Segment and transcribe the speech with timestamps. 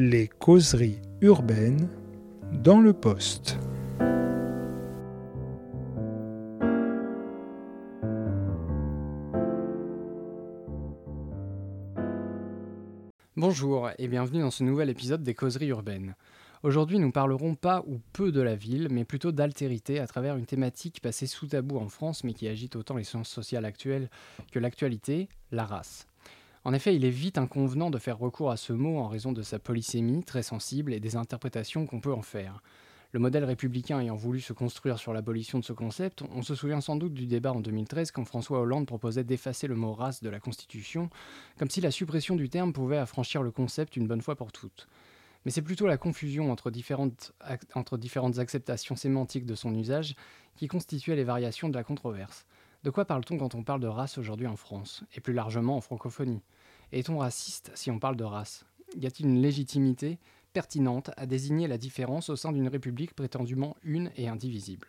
[0.00, 1.88] Les causeries urbaines
[2.52, 3.58] dans le poste.
[13.34, 16.14] Bonjour et bienvenue dans ce nouvel épisode des causeries urbaines.
[16.62, 20.46] Aujourd'hui, nous parlerons pas ou peu de la ville, mais plutôt d'altérité à travers une
[20.46, 24.10] thématique passée sous tabou en France, mais qui agite autant les sciences sociales actuelles
[24.52, 26.07] que l'actualité, la race.
[26.68, 29.40] En effet, il est vite inconvenant de faire recours à ce mot en raison de
[29.40, 32.62] sa polysémie très sensible et des interprétations qu'on peut en faire.
[33.12, 36.82] Le modèle républicain ayant voulu se construire sur l'abolition de ce concept, on se souvient
[36.82, 40.28] sans doute du débat en 2013 quand François Hollande proposait d'effacer le mot race de
[40.28, 41.08] la Constitution,
[41.58, 44.88] comme si la suppression du terme pouvait affranchir le concept une bonne fois pour toutes.
[45.46, 47.32] Mais c'est plutôt la confusion entre différentes,
[48.36, 50.16] acceptations sémantiques de son usage
[50.54, 52.44] qui constituait les variations de la controverse.
[52.84, 55.80] De quoi parle-t-on quand on parle de race aujourd'hui en France, et plus largement en
[55.80, 56.42] francophonie?
[56.92, 58.64] Est-on raciste si on parle de race
[58.96, 60.18] Y a-t-il une légitimité
[60.54, 64.88] pertinente à désigner la différence au sein d'une république prétendument une et indivisible?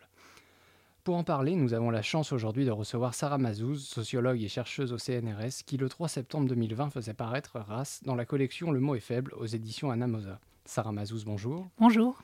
[1.04, 4.92] Pour en parler, nous avons la chance aujourd'hui de recevoir Sarah Mazouz, sociologue et chercheuse
[4.92, 8.94] au CNRS, qui le 3 septembre 2020 faisait paraître Race dans la collection Le mot
[8.94, 10.38] est faible aux éditions Anamosa.
[10.64, 11.68] Sarah Mazouz, bonjour.
[11.78, 12.22] Bonjour.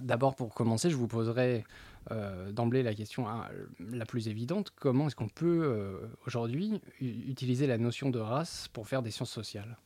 [0.00, 1.64] D'abord, pour commencer, je vous poserai
[2.10, 3.46] euh, d'emblée la question hein,
[3.80, 4.72] la plus évidente.
[4.76, 9.30] Comment est-ce qu'on peut euh, aujourd'hui utiliser la notion de race pour faire des sciences
[9.30, 9.78] sociales?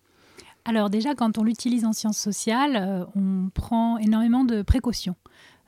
[0.64, 5.16] Alors déjà, quand on l'utilise en sciences sociales, euh, on prend énormément de précautions.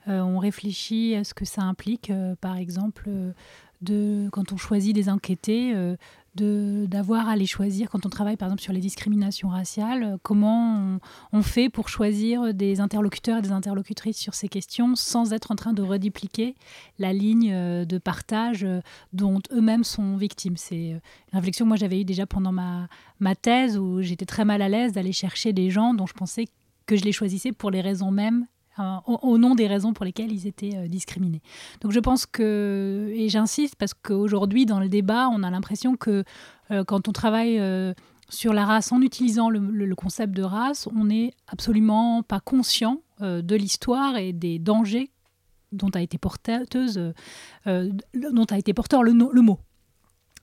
[0.07, 3.09] on réfléchit à ce que ça implique, par exemple,
[3.81, 5.73] de, quand on choisit des enquêtés,
[6.35, 10.97] d'avoir à les choisir quand on travaille par exemple sur les discriminations raciales, euh, comment
[11.33, 15.55] on, fait pour choisir des interlocuteurs et des interlocutrices sur ces questions sans être en
[15.55, 16.55] train de redipliquer
[16.99, 18.79] la ligne euh, de partage euh,
[19.11, 20.55] dont eux-mêmes sont victimes.
[20.55, 21.01] C'est une
[21.33, 22.87] réflexion que moi j'avais eue déjà pendant ma,
[23.19, 26.47] ma thèse où j'étais très mal à l'aise d'aller chercher des gens dont je pensais
[26.85, 28.47] que je les choisissais pour les raisons mêmes
[29.05, 31.41] au, nom des raisons pour lesquelles ils étaient euh, discriminés.
[31.81, 36.23] Donc je pense que, et j'insiste parce qu'aujourd'hui dans le débat, on a l'impression que
[36.71, 37.93] euh, quand on travaille euh,
[38.29, 43.55] sur la race en utilisant le, concept de race, on n'est absolument pas conscient de
[43.55, 45.11] l'histoire et des dangers
[45.71, 49.59] dont a été porteur le, le mot.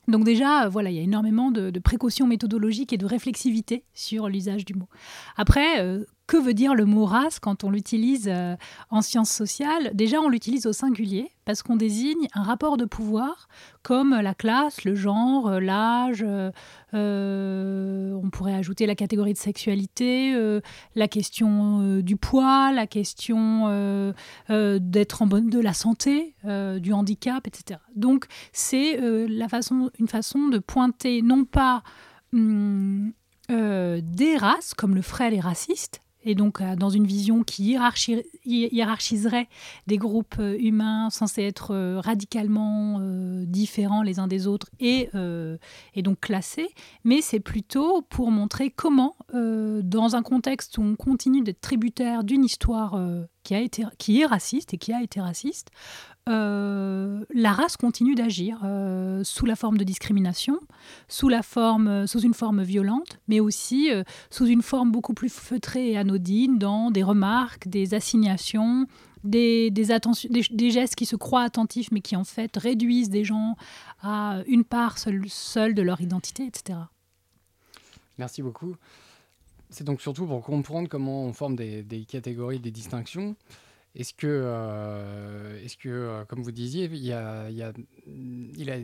[0.07, 4.67] Donc déjà, voilà, il y a énormément de, précautions méthodologiques et de réflexivité sur l'usage
[4.67, 4.89] du mot.
[5.37, 5.83] Après,
[6.29, 8.55] que veut dire le mot race quand on l'utilise euh,
[8.91, 9.91] en sciences sociales?
[9.95, 13.49] Déjà, on l'utilise au singulier parce qu'on désigne un rapport de pouvoir
[13.83, 16.23] comme la classe, le genre, euh, l'âge.
[16.95, 20.39] Euh, on pourrait ajouter la catégorie de sexualité,
[20.95, 23.69] la question du poids, la question
[24.49, 27.81] d'être en bonne de la santé, du handicap, etc.
[27.95, 28.99] Donc, c'est
[29.49, 31.83] façon, une façon de pointer non pas
[32.35, 33.13] hum,
[33.49, 37.77] des races comme le ferait les racistes, et donc euh, dans une vision qui
[38.45, 39.49] hiérarchiserait
[39.87, 43.01] des groupes euh, humains censés être euh, radicalement
[43.45, 45.11] différents les uns des autres et,
[45.97, 46.69] donc classés,
[47.05, 52.45] mais c'est plutôt pour montrer comment, dans un contexte où on continue d'être tributaire d'une
[52.45, 52.99] histoire
[53.43, 55.71] qui, a été, qui est raciste et qui a été raciste,
[56.29, 60.61] euh, la race continue d'agir euh, sous la forme de discrimination,
[61.09, 65.99] sous, sous une forme violente, mais aussi euh, sous une forme beaucoup plus feutrée et
[65.99, 68.87] anodine dans des remarques, des assignations,
[69.25, 69.73] des,
[70.71, 73.57] gestes qui se croient attentifs mais qui en fait réduisent des gens
[74.03, 76.79] à une part seule, de leur identité, etc.
[78.19, 78.77] Merci beaucoup.
[79.71, 83.35] C'est donc surtout pour comprendre comment on forme des catégories, des distinctions.
[83.99, 87.13] Est-ce que, euh, est-ce que euh, comme vous disiez, il y
[88.07, 88.77] il a,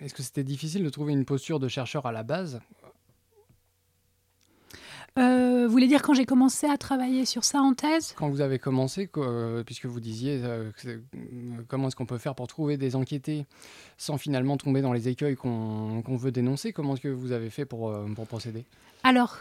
[0.00, 2.60] est-ce que c'était difficile de trouver une posture de chercheur à la base?
[5.18, 8.14] Euh, vous voulez dire quand j'ai commencé à travailler sur ça en thèse?
[8.16, 9.08] Quand vous avez commencé,
[9.66, 10.40] puisque vous disiez
[11.68, 13.46] comment est-ce qu'on peut faire pour trouver des enquêtés
[13.98, 17.64] sans finalement tomber dans les écueils qu'on veut dénoncer, comment est-ce que vous avez fait
[17.64, 18.64] pour, pour procéder?
[19.02, 19.38] Alors,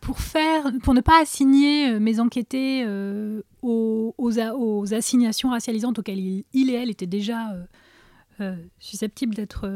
[0.00, 2.86] pour, faire, pour ne pas assigner mes enquêtés
[3.62, 7.64] aux, aux, assignations racialisantes auxquelles il, et elle étaient déjà euh,
[8.40, 9.68] euh, susceptibles d'être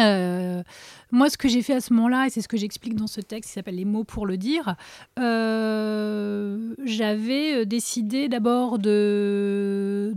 [0.00, 0.62] euh,
[1.10, 3.20] moi, ce que j'ai fait à ce moment-là, et c'est ce que j'explique dans ce
[3.20, 4.76] texte qui s'appelle Les mots pour le dire,
[6.84, 10.12] j'avais décidé d'abord de,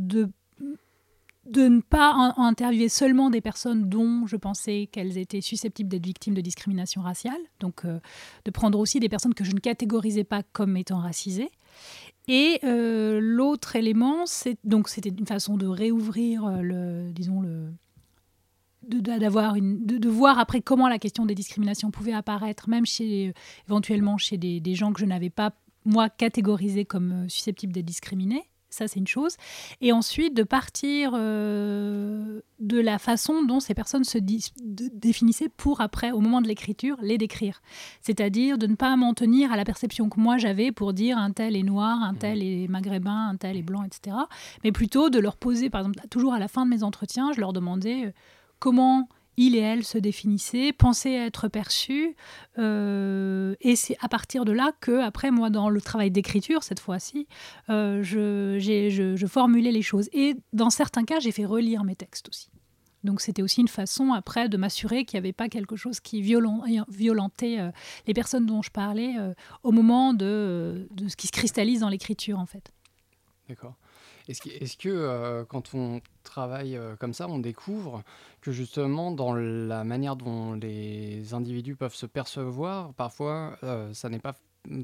[1.48, 6.34] de ne pas interviewer seulement des personnes dont je pensais qu'elles étaient susceptibles d'être victimes
[6.34, 8.00] de discrimination raciale, donc euh,
[8.46, 11.52] de prendre aussi des personnes que je ne catégorisais pas comme étant racisées.
[12.28, 17.72] Et euh, l'autre élément, c'est donc c'était une façon de réouvrir euh, le, disons le,
[18.84, 23.34] d'avoir une de, voir après comment la question des discriminations pouvait apparaître même chez
[23.68, 25.54] éventuellement chez des, des gens que je n'avais pas
[25.86, 29.38] moi catégorisés comme susceptibles d'être discriminés ça, c'est une chose.
[29.80, 36.12] Et ensuite, de partir euh, de la façon dont ces personnes se définissaient pour après,
[36.12, 37.62] au moment de l'écriture, les décrire.
[38.02, 41.32] C'est-à-dire de ne pas m'en tenir à la perception que moi j'avais pour dire un
[41.32, 44.18] tel est noir, un tel est maghrébin, un tel est blanc, etc.
[44.64, 47.40] Mais plutôt de leur poser, par exemple, toujours à la fin de mes entretiens, je
[47.40, 48.12] leur demandais euh,
[48.60, 49.08] comment
[49.38, 52.16] il et elle se définissaient, pensaient être perçus.
[52.58, 56.80] Euh, et c'est à partir de là que, après, moi, dans le travail d'écriture, cette
[56.80, 57.28] fois-ci,
[57.70, 60.10] euh, je, formulais les choses.
[60.12, 62.50] Et dans certains cas, j'ai fait relire mes textes aussi.
[63.04, 66.22] Donc c'était aussi une façon après de m'assurer qu'il n'y avait pas quelque chose qui
[66.22, 67.70] violentait euh,
[68.08, 69.14] les personnes dont je parlais
[69.62, 72.74] au moment de, de, ce qui se cristallise dans l'écriture en fait.
[73.48, 73.76] D'accord.
[74.28, 78.04] Est-ce que, quand on travaille euh, comme ça, on découvre
[78.42, 84.20] que justement dans la manière dont les individus peuvent se percevoir, parfois euh, ça n'est
[84.20, 84.36] pas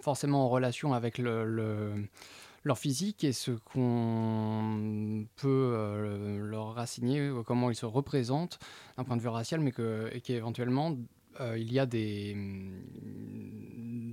[0.01, 7.85] forcément en relation avec leur physique et ce qu'on peut leur rassigner, comment ils se
[7.85, 8.59] représentent
[8.97, 9.73] d'un point de vue racial, mais
[10.21, 10.95] qu'éventuellement
[11.57, 11.85] il y a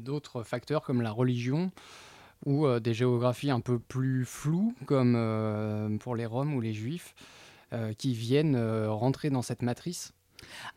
[0.03, 1.71] d'autres facteurs comme la religion
[2.47, 6.73] ou euh, des géographies un peu plus floues, comme euh, pour les Roms ou les
[6.73, 7.15] Juifs,
[7.73, 8.57] euh, qui viennent
[8.89, 10.13] rentrer dans cette matrice?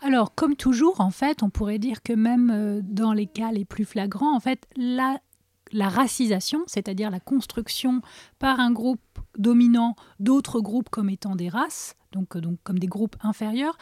[0.01, 3.85] Alors, comme toujours, en fait, on pourrait dire que même dans les cas les plus
[3.85, 5.19] flagrants, en fait, la,
[5.73, 8.01] la racisation, c'est-à-dire la construction
[8.39, 9.01] par un groupe
[9.37, 13.77] dominant d'autres groupes comme étant des races, donc, donc comme des groupes inférieurs,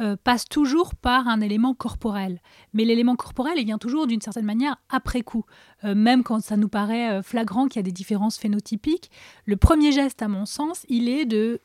[0.00, 2.40] euh, passe toujours par un élément corporel.
[2.74, 5.44] Mais l'élément corporel, il vient toujours d'une certaine manière après coup.
[5.84, 9.10] Euh, même quand ça nous paraît euh, flagrant qu'il y a des différences phénotypiques,
[9.46, 11.60] le premier geste, à mon sens, il est de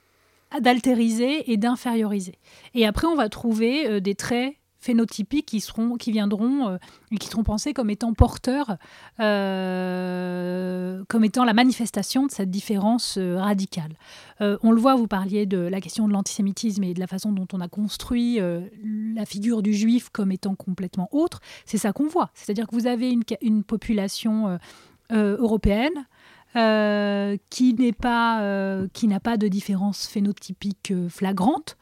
[0.60, 2.38] d'altériser et d'inférioriser.
[2.74, 6.78] Et après, on va trouver des traits phénotypiques qui, seront, qui viendront euh,
[7.12, 8.78] et qui seront pensés comme étant porteurs,
[9.20, 13.94] euh, comme étant la manifestation de cette différence euh, radicale.
[14.40, 17.48] on le voit, vous parliez de la question de l'antisémitisme et de la façon dont
[17.54, 21.40] on a construit la figure du juif comme étant complètement autre.
[21.66, 22.32] C'est ça qu'on voit.
[22.34, 24.58] C'est-à-dire que vous avez une, population
[25.12, 26.08] européenne
[26.56, 31.78] qui n'est pas qui n'a pas de différence phénotypique flagrante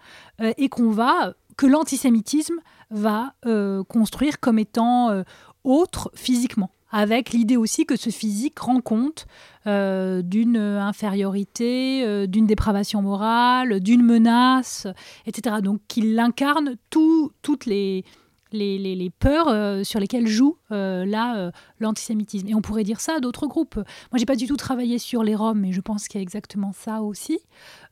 [0.58, 2.60] et qu'on va que l'antisémitisme
[2.92, 5.24] va euh, construire comme étant euh,
[5.64, 9.28] autre physiquement avec l'idée aussi que ce physique rend compte
[9.68, 14.88] euh, d'une infériorité, d'une dépravation morale, d'une menace,
[15.28, 15.58] etc.
[15.62, 18.04] Donc qu'il incarne toutes les,
[18.52, 22.48] les, peurs sur lesquelles joue là l'antisémitisme.
[22.48, 23.76] Et on pourrait dire ça à d'autres groupes.
[23.76, 26.24] Moi, j'ai pas du tout travaillé sur les Roms, mais je pense qu'il y a
[26.24, 27.38] exactement ça aussi.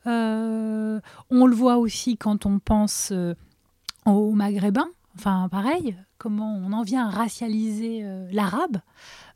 [0.08, 1.00] on
[1.30, 3.14] le voit aussi quand on pense
[4.16, 4.90] aux Maghrébins.
[5.16, 8.78] Enfin, pareil, comment on en vient à racialiser euh, l'arabe.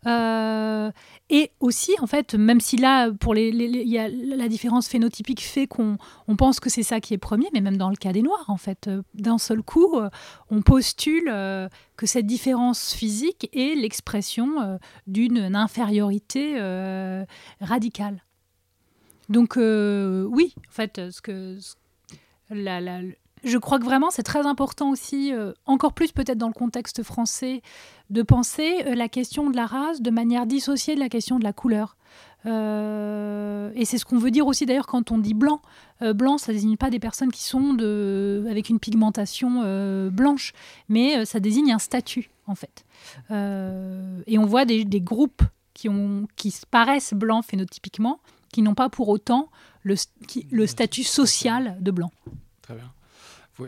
[0.06, 0.92] Euh,
[1.30, 5.66] et aussi, en fait, même si là, pour les, y a la différence phénotypique fait
[5.66, 5.98] qu'on
[6.28, 8.46] on pense que c'est ça qui est premier, mais même dans le cas des Noirs,
[8.48, 10.00] en fait, euh, d'un seul coup,
[10.52, 11.26] on postule
[11.98, 16.60] que cette différence physique est l'expression d'une infériorité
[17.60, 18.24] radicale.
[19.30, 21.58] Donc, oui, en fait, ce que
[22.50, 23.02] la, la,
[23.44, 27.04] je crois que vraiment c'est très important aussi, euh, encore plus peut-être dans le contexte
[27.04, 27.62] français,
[28.10, 31.44] de penser euh, la question de la race de manière dissociée de la question de
[31.44, 31.98] la couleur.
[32.46, 35.62] Euh, et c'est ce qu'on veut dire aussi d'ailleurs quand on dit blanc.
[36.16, 40.54] blanc, ça désigne pas des personnes qui sont de, avec une pigmentation blanche,
[40.90, 42.84] mais ça désigne un statut en fait.
[43.30, 45.44] et on voit des, des, groupes
[45.76, 48.20] qui, ont, qui paraissent blancs phénotypiquement,
[48.52, 49.50] qui n'ont pas pour autant
[49.84, 49.96] le,
[50.52, 52.12] le statut social de blanc.
[52.64, 52.92] Très bien.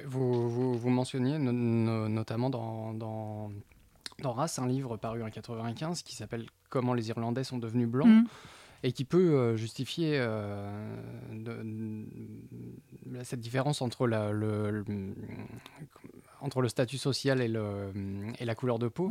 [0.06, 3.52] Vous, vous, mentionniez notamment dans, dans,
[4.22, 8.08] dans, Race un livre paru en 1995 qui s'appelle Comment les Irlandais sont devenus blancs.
[8.08, 8.26] Mm.
[8.86, 10.70] Et qui peut euh, justifier euh,
[13.24, 14.84] cette différence entre, la, le,
[16.42, 17.94] entre le statut social et, le,
[18.40, 19.10] et la couleur de peau.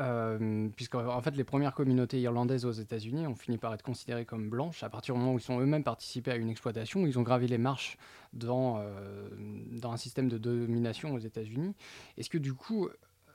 [0.00, 4.24] Euh, puisque en fait les premières communautés irlandaises aux États-Unis ont fini par être considérées
[4.24, 7.06] comme blanches à partir du moment où ils ont eux-mêmes participé à une exploitation, où
[7.08, 7.98] ils ont gravé les marches
[8.32, 9.28] dans, euh,
[9.72, 11.74] dans un système de domination aux États-Unis.
[12.16, 12.88] Est-ce que du coup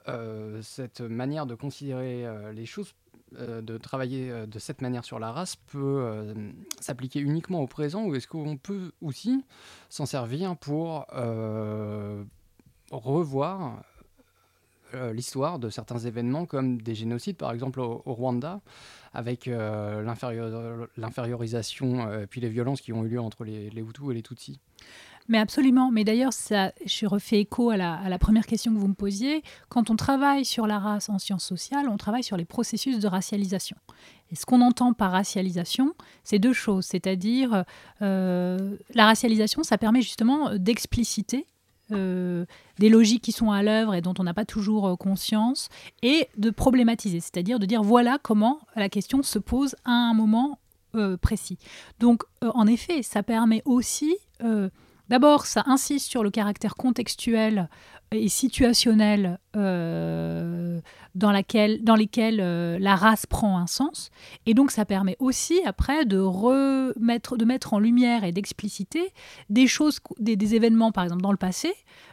[0.08, 2.94] euh, cette manière de considérer les choses,
[3.32, 6.34] de travailler de cette manière sur la race peut
[6.80, 9.44] s'appliquer uniquement au présent ou est-ce qu'on peut aussi
[9.90, 11.06] s'en servir pour
[12.90, 13.82] revoir
[15.12, 18.60] l'histoire de certains événements comme des génocides, par exemple au, Rwanda,
[19.12, 20.02] avec euh,
[20.96, 24.60] l'infériorisation euh, puis les violences qui ont eu lieu entre les, Hutus et les Tutsis
[25.28, 25.90] Mais absolument.
[25.92, 29.42] Mais d'ailleurs, je refais écho à la, à la, première question que vous me posiez.
[29.68, 33.06] Quand on travaille sur la race en sciences sociales, on travaille sur les processus de
[33.06, 33.76] racialisation.
[34.30, 36.86] Et ce qu'on entend par racialisation, c'est deux choses.
[36.86, 37.64] C'est-à-dire,
[38.02, 41.46] euh, la racialisation, ça permet justement d'expliciter
[41.92, 42.46] euh,
[42.78, 45.68] des logiques qui sont à l'œuvre et dont on n'a pas toujours euh, conscience,
[46.02, 50.58] et de problématiser, c'est-à-dire de dire voilà comment la question se pose à un moment
[50.94, 51.58] euh, précis.
[52.00, 54.16] Donc, en effet, ça permet aussi,
[55.08, 57.68] d'abord, ça insiste sur le caractère contextuel
[58.16, 64.10] et situationnel dans, laquelle, dans lesquels la race prend un sens.
[64.46, 69.12] Et donc ça permet aussi après de, remettre, de mettre en lumière et d'expliciter
[69.50, 71.72] des choses, des, événements par exemple dans le passé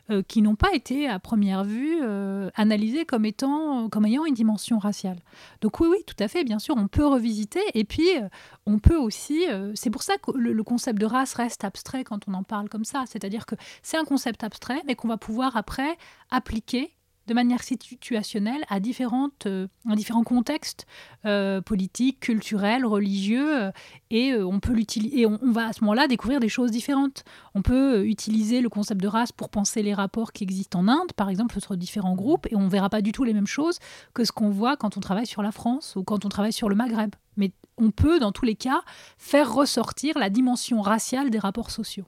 [0.10, 4.34] euh, qui n'ont pas été à première vue euh, analysés comme étant comme ayant une
[4.34, 5.18] dimension raciale.
[5.62, 8.28] Donc oui, oui, tout à fait, bien sûr, on peut revisiter et puis euh,
[8.66, 9.44] on peut aussi.
[9.76, 12.86] c'est pour ça que le, concept de race reste abstrait quand on en parle comme
[12.86, 13.04] ça.
[13.08, 15.91] C'est-à-dire que c'est un concept abstrait, mais qu'on va pouvoir après
[16.30, 16.96] appliquer
[17.28, 20.86] de manière situationnelle à, euh, différents contextes
[21.26, 23.72] euh, politiques, culturels, religieux, euh,
[24.10, 25.26] et on peut l'utiliser.
[25.26, 27.24] on, va à ce moment-là découvrir des choses différentes.
[27.56, 31.14] On peut utiliser le concept de race pour penser les rapports qui existent en Inde,
[31.16, 33.80] par exemple, entre différents groupes, et on ne verra pas du tout les mêmes choses
[34.14, 36.70] que ce qu'on voit quand on travaille sur la France ou quand on travaille sur
[36.70, 37.16] le Maghreb.
[37.38, 38.82] Mais on peut, dans tous les cas,
[39.18, 42.06] faire ressortir la dimension raciale des rapports sociaux.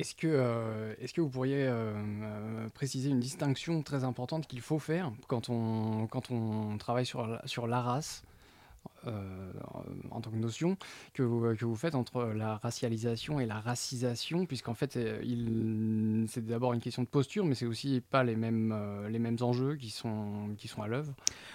[0.00, 4.62] Est-ce que, euh, est que vous pourriez euh, euh, préciser une distinction très importante qu'il
[4.62, 8.22] faut faire quand on, quand on travaille sur, sur la race?
[9.06, 9.52] Euh,
[10.10, 10.76] en tant que notion
[11.14, 16.80] que vous, faites entre la racialisation et la racisation, puisqu'en fait, euh, c'est d'abord une
[16.80, 20.54] question de posture, mais c'est aussi pas les mêmes, euh, les mêmes enjeux qui sont,
[20.58, 21.14] qui sont à l'œuvre.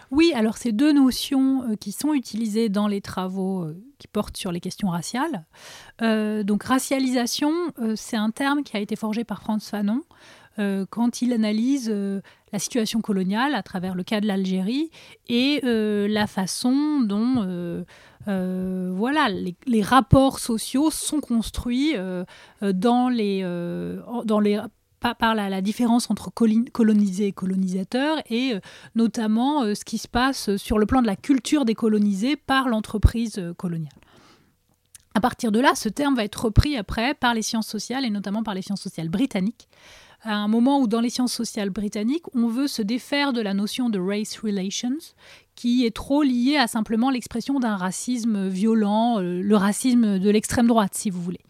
[0.09, 3.67] Oui, alors ces deux notions qui sont utilisées dans les travaux
[3.99, 5.45] qui portent sur les questions raciales.
[6.01, 7.51] donc racialisation,
[7.95, 10.01] c'est un terme qui a été forgé par Franz Fanon.
[10.57, 12.21] Euh, quand il analyse euh,
[12.53, 14.89] la situation coloniale à travers le cas de l'Algérie
[15.27, 17.85] et euh, la façon dont
[18.25, 21.93] voilà, les, rapports sociaux sont construits
[22.61, 23.41] dans les,
[24.23, 24.61] dans les
[25.19, 28.53] par la, différence entre colonisés et colonisateurs et
[28.95, 33.39] notamment ce qui se passe sur le plan de la culture des colonisés par l'entreprise
[33.57, 33.93] coloniale.
[35.13, 38.09] À partir de là, ce terme va être repris après par les sciences sociales et
[38.09, 39.69] notamment par les sciences sociales britanniques,
[40.25, 43.53] à un moment où dans les sciences sociales britanniques, on veut se défaire de la
[43.53, 44.97] notion de race relations,
[45.55, 50.67] qui est trop liée à simplement l'expression d'un racisme violent, euh, le racisme de l'extrême
[50.67, 51.41] droite, si vous voulez.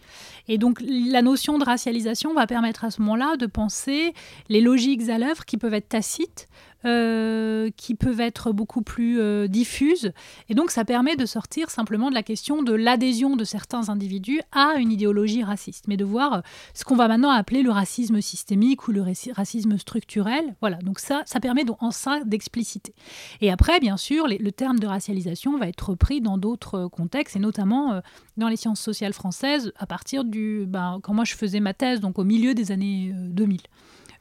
[0.47, 4.13] Et donc la notion de racialisation va permettre à ce moment-là de penser
[4.49, 6.47] les logiques à l'œuvre qui peuvent être tacites,
[6.85, 10.11] euh, qui peuvent être beaucoup plus euh, diffuses.
[10.49, 14.41] Et donc ça permet de sortir simplement de la question de l'adhésion de certains individus
[14.51, 16.41] à une idéologie raciste, mais de voir euh,
[16.73, 20.55] ce qu'on va maintenant appeler le racisme systémique ou le racisme structurel.
[20.61, 22.93] Voilà, donc ça, ça permet donc en ça d'expliciter.
[23.41, 27.39] Et après, bien sûr, le terme de racialisation va être repris dans d'autres contextes, et
[27.39, 28.01] notamment
[28.37, 30.65] dans les sciences sociales françaises, à partir du...
[30.67, 33.61] Ben, quand moi je faisais ma thèse, donc au milieu des années 2000.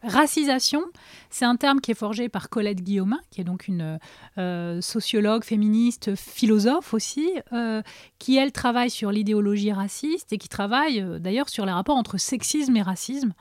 [0.04, 0.84] Racisation,
[1.30, 3.98] c'est un terme qui est forgé par Colette Guillaumin, qui est donc une
[4.38, 7.80] euh, sociologue, féministe, philosophe aussi, euh,
[8.18, 12.18] qui elle travaille sur l'idéologie raciste et qui travaille euh, d'ailleurs sur les rapports entre
[12.18, 13.32] sexisme et racisme.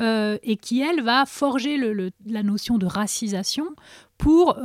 [0.00, 1.76] et qui, elle, va forger
[2.26, 3.66] la notion de racisation
[4.22, 4.56] pour,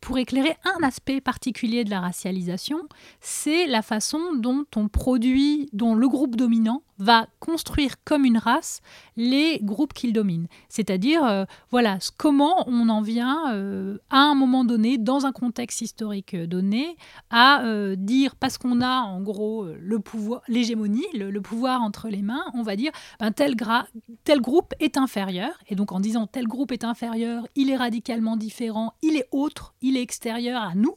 [0.00, 2.78] pour éclairer un aspect particulier de la racialisation,
[3.20, 8.80] c'est la façon dont on produit, dont le groupe dominant va construire comme une race
[9.16, 10.46] les groupes qu'il domine.
[10.68, 15.80] C'est-à-dire, euh, voilà, comment on en vient euh, à un moment donné, dans un contexte
[15.80, 16.96] historique donné,
[17.30, 22.22] à euh, dire, parce qu'on a en gros le pouvoir, l'hégémonie, le, pouvoir entre les
[22.22, 25.52] mains, on va dire, ben, tel groupe est inférieur.
[25.68, 28.69] Et donc en disant tel groupe est inférieur, il est radicalement différent,
[29.02, 30.96] il est autre, il est extérieur à nous,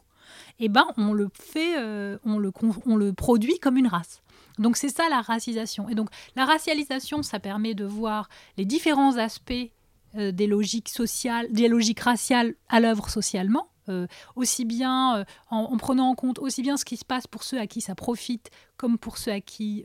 [0.60, 4.22] eh ben on le fait, le, on le produit comme une race.
[4.60, 5.90] Donc c'est ça la racisation.
[5.90, 9.72] Et donc la racialisation, ça permet de voir les différents aspects
[10.16, 13.68] euh, des logiques sociales, des logiques raciales à l'œuvre socialement.
[13.90, 17.44] Euh, aussi bien euh, en, prenant en compte aussi bien ce qui se passe pour
[17.44, 19.84] ceux à qui ça profite comme pour ceux à qui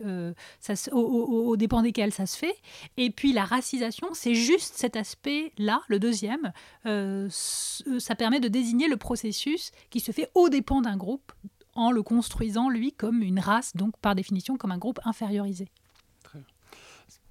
[0.61, 2.55] ça au, au, dépend desquels ça se fait
[2.97, 6.53] et puis la racisation c'est juste cet aspect là le deuxième
[6.85, 11.33] ça permet de désigner le processus qui se fait au dépend d'un groupe
[11.79, 15.69] en le construisant, lui, comme une race, donc par définition comme un groupe infériorisé.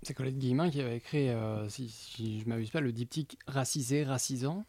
[0.07, 1.91] C'est Colette Guillemin qui avait écrit, euh, si,
[2.39, 4.63] je ne m'abuse pas, le diptyque racisé, racisant.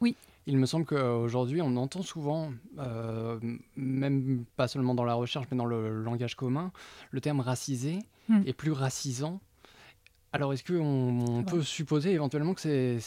[0.00, 0.16] Oui.
[0.48, 3.38] il me semble qu'aujourd'hui, on entend souvent, euh,
[3.76, 6.72] même pas seulement dans la recherche, mais dans le langage commun,
[7.12, 8.42] le terme racisé Hmm.
[8.44, 9.40] est plus racisant.
[10.32, 12.98] Alors, est-ce qu'on on peut supposer éventuellement que c'est-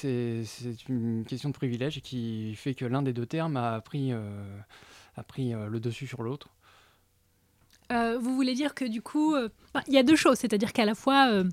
[0.87, 4.57] une question de privilège qui fait que l'un des deux termes a pris, euh,
[5.17, 6.47] a pris euh, le dessus sur l'autre?
[7.91, 9.35] Euh, vous voulez dire que du coup,
[9.87, 11.43] il y a deux choses, c'est-à-dire qu'à la fois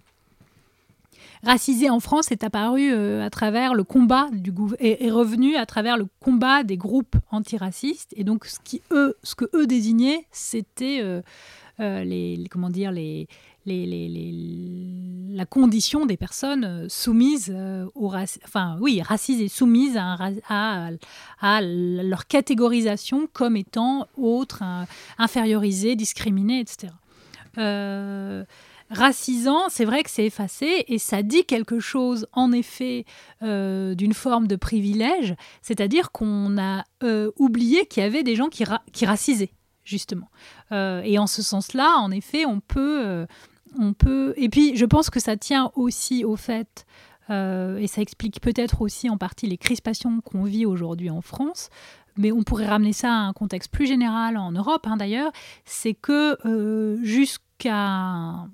[1.43, 5.67] racisé en France est apparu euh, à travers le combat du est, est revenu à
[5.67, 10.27] travers le combat des groupes antiracistes et donc ce qui eux, ce que eux désignaient,
[10.31, 11.21] c'était euh,
[11.81, 13.27] euh, les, comment dire les
[13.65, 17.55] les, les- la condition des personnes soumises
[17.95, 20.17] au raci- enfin oui racisées soumises à,
[20.49, 20.89] à,
[21.41, 24.87] à leur catégorisation comme étant autres un-
[25.19, 26.93] infériorisé, discriminé, etc.
[28.93, 33.05] racisant, c'est vrai que c'est effacé et ça dit quelque chose, en effet,
[33.43, 38.49] euh, d'une forme de privilège, c'est-à-dire qu'on a euh, oublié qu'il y avait des gens
[38.49, 40.29] qui, ra- qui racisaient, justement.
[40.73, 43.27] Euh, et en ce sens-là, en effet, on peut,
[43.79, 44.35] on peut.
[44.37, 46.85] Et puis, je pense que ça tient aussi au fait.
[47.31, 51.71] et ça explique peut-être aussi en partie les crispations qu'on vit aujourd'hui en France,
[52.19, 55.33] mais on pourrait ramener ça à un contexte plus général en Europe hein, d'ailleurs,
[55.65, 56.37] c'est que
[57.03, 58.47] jusqu'à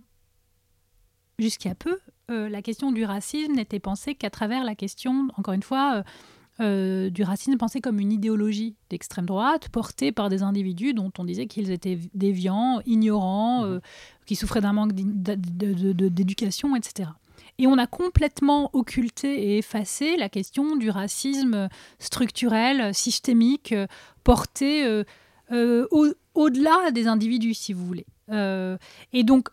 [1.38, 1.98] jusqu'à peu,
[2.30, 6.02] euh, la question du racisme n'était pensée qu'à travers la question, encore une fois, euh,
[6.60, 11.24] euh, du racisme pensé comme une idéologie d'extrême droite portée par des individus dont on
[11.24, 13.78] disait qu'ils étaient déviants, ignorants, euh,
[14.26, 17.10] qui souffraient d'un manque d'éducation, etc.
[17.60, 21.68] Et on a complètement occulté et effacé la question du racisme
[22.00, 23.74] structurel, systémique,
[24.24, 28.06] porté euh, au- au-delà des individus, si vous voulez.
[29.12, 29.48] Et donc,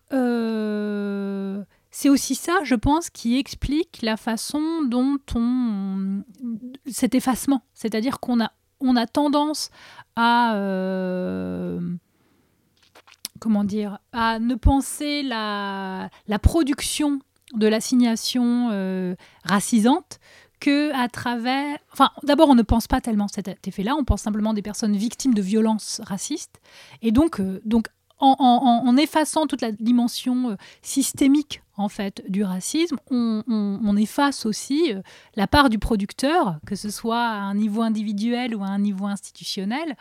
[1.98, 6.24] c'est aussi ça, je pense, qui explique la façon dont on...
[6.92, 7.64] cet effacement.
[7.74, 9.70] C'est-à-dire qu'on a, on a tendance
[10.18, 10.58] à...
[10.58, 11.80] euh,
[13.40, 17.22] comment dire À ne penser la, la production
[17.54, 19.16] de l'assignation euh,
[19.46, 20.20] racisante
[20.60, 21.78] que à travers...
[21.94, 25.34] Enfin, d'abord, on ne pense pas tellement cet effet-là, on pense simplement des personnes victimes
[25.34, 26.60] de violences racistes.
[27.02, 27.88] Et donc, euh, donc
[28.34, 33.80] en, en- en effaçant toute la dimension euh, systémique en fait du racisme, on, on-
[33.84, 35.02] on efface aussi euh,
[35.36, 39.06] la part du producteur, que ce soit à un niveau individuel ou à un niveau
[39.08, 39.96] institutionnel.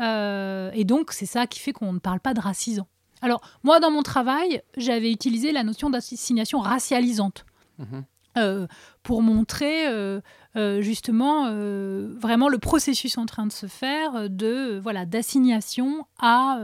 [0.00, 2.86] Euh, et donc, c'est ça qui fait qu'on ne parle pas de racisant.
[3.22, 7.44] Alors, moi, dans mon travail, j'avais utilisé la notion d'assignation racialisante
[7.78, 8.04] Mhm.
[8.38, 8.66] euh,
[9.02, 10.20] pour montrer euh,
[10.56, 11.44] euh, justement
[12.18, 16.58] vraiment le processus en train de se faire de voilà d'assignation à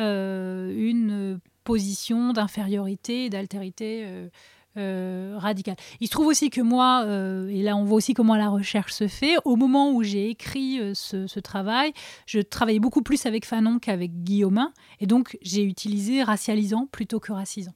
[0.00, 4.28] une position d'infériorité et d'altérité euh,
[4.76, 5.76] euh, radicale.
[6.00, 8.92] Il se trouve aussi que moi, euh, et là on voit aussi comment la recherche
[8.92, 11.92] se fait, au moment où j'ai écrit euh, ce, ce travail,
[12.26, 17.32] je travaillais beaucoup plus avec Fanon qu'avec Guillaumin, et donc j'ai utilisé racialisant plutôt que
[17.32, 17.74] racisant.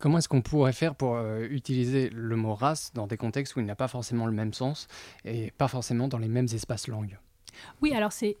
[0.00, 3.60] Comment est-ce qu'on pourrait faire pour euh, utiliser le mot race dans des contextes où
[3.60, 4.88] il n'a pas forcément le même sens
[5.26, 7.18] et pas forcément dans les mêmes espaces langues
[7.82, 8.38] Oui, alors c'est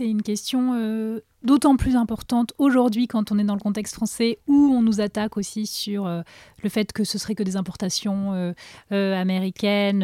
[0.00, 4.72] une question euh, d'autant plus importante aujourd'hui quand on est dans le contexte français où
[4.74, 6.22] on nous attaque aussi sur euh,
[6.62, 8.52] le fait que ce serait que des importations euh,
[8.92, 10.02] euh, américaines,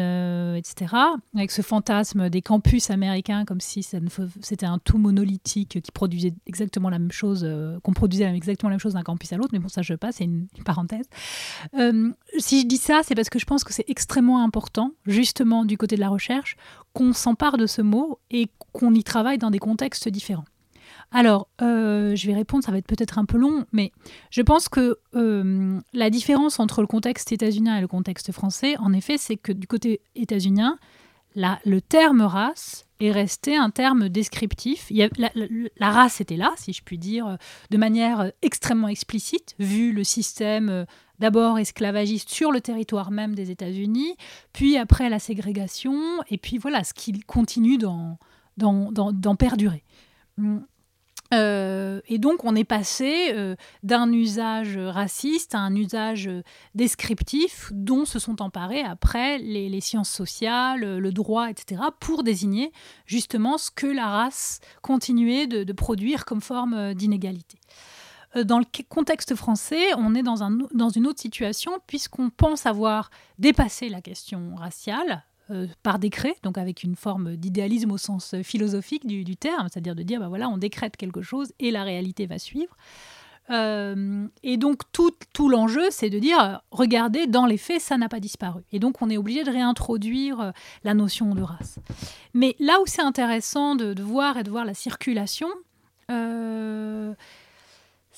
[0.55, 0.95] etc.
[1.35, 3.83] Avec ce fantasme des campus américains comme si
[4.41, 7.47] c'était un tout monolithique qui produisait exactement la même chose,
[7.83, 9.49] qu'on produisait exactement la même chose d'un campus à l'autre.
[9.51, 11.07] Mais bon, ça je passe, c'est une, parenthèse.
[12.37, 15.77] Si je dis ça, c'est parce que je pense que c'est extrêmement important, justement du
[15.77, 16.55] côté de la recherche,
[16.93, 20.45] qu'on s'empare de ce mot et qu'on y travaille dans des contextes différents.
[21.15, 23.91] Alors, euh, je vais répondre, ça va être peut-être un peu long, mais
[24.31, 28.91] je pense que euh, la différence entre le contexte états-unien et le contexte français, en
[28.93, 30.79] effet, c'est que du côté états-unien,
[31.35, 34.91] le terme race est resté un terme descriptif.
[34.91, 35.31] La,
[35.79, 37.37] la- race était là, si je puis dire,
[37.69, 40.85] de manière extrêmement explicite, vu le système euh,
[41.19, 44.15] d'abord esclavagiste sur le territoire même des États-Unis,
[44.51, 45.93] puis après la ségrégation,
[46.29, 48.17] et puis voilà ce qui continue d'en
[49.37, 49.83] perdurer.
[51.33, 56.43] Euh, et donc on est passé euh, d'un usage raciste à un usage euh,
[56.75, 62.71] descriptif dont se sont emparés après les, sciences sociales, le droit, etc., pour désigner
[63.05, 67.57] justement ce que la race continuait de, produire comme forme d'inégalité.
[68.35, 74.01] Dans le contexte français, on est dans une autre situation puisqu'on pense avoir dépassé la
[74.01, 79.37] question raciale euh, par décret, donc avec une forme d'idéalisme au sens euh, philosophique du,
[79.37, 82.75] terme, c'est-à-dire de dire, bah voilà, on décrète quelque chose et la réalité va suivre.
[83.49, 88.09] Euh, et donc tout, tout l'enjeu, c'est de dire, regardez, dans les faits, ça n'a
[88.09, 88.63] pas disparu.
[88.71, 91.79] Et donc on est obligé de réintroduire la notion de race.
[92.33, 95.49] Mais là où c'est intéressant de, voir et de voir la circulation,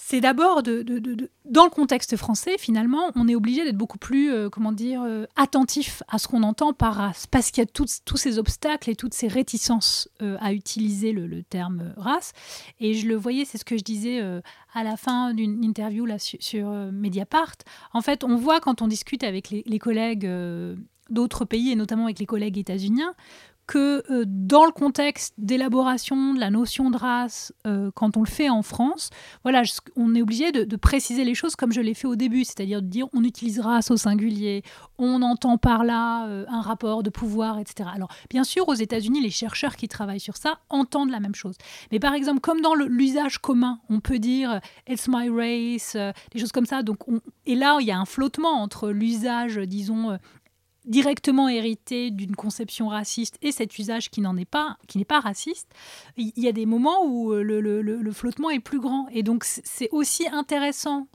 [0.08, 4.72] c'est d'abord dans le contexte français, finalement, on est obligé d'être beaucoup plus, euh, comment
[4.72, 8.38] dire, euh, attentif à ce qu'on entend par race, parce qu'il y a tous ces
[8.38, 12.34] obstacles et toutes ces réticences euh, à utiliser le, terme race.
[12.80, 14.22] Et je le voyais, c'est ce que je disais
[14.76, 17.56] à la fin d'une interview là, sur, Mediapart.
[17.92, 20.30] En fait, on voit quand on discute avec les, les collègues
[21.10, 23.16] d'autres pays, et notamment avec les collègues états-uniens,
[23.68, 28.28] que euh, dans le contexte d'élaboration de la notion de race, euh, quand on le
[28.28, 29.10] fait en France,
[29.44, 29.64] voilà,
[29.96, 32.88] on est obligé de, préciser les choses comme je l'ai fait au début, c'est-à-dire de
[32.88, 34.62] dire on utilise race au singulier,
[34.98, 37.90] on entend par là euh, un rapport de pouvoir, etc.
[37.94, 41.56] Alors, bien sûr, aux États-Unis, les chercheurs qui travaillent sur ça entendent la même chose.
[41.92, 45.96] Mais par exemple, comme dans l'usage commun, on peut dire it's my race,
[46.32, 46.84] des choses comme ça.
[46.84, 47.00] Donc,
[47.46, 50.18] et là, il y a un flottement entre l'usage, disons,
[50.86, 55.20] directement hérité d'une conception raciste et cet usage qui n'en est pas, qui n'est pas
[55.20, 55.68] raciste,
[56.18, 59.08] il y a des moments où euh, le, le flottement est plus grand.
[59.10, 61.08] Et donc c'est aussi intéressant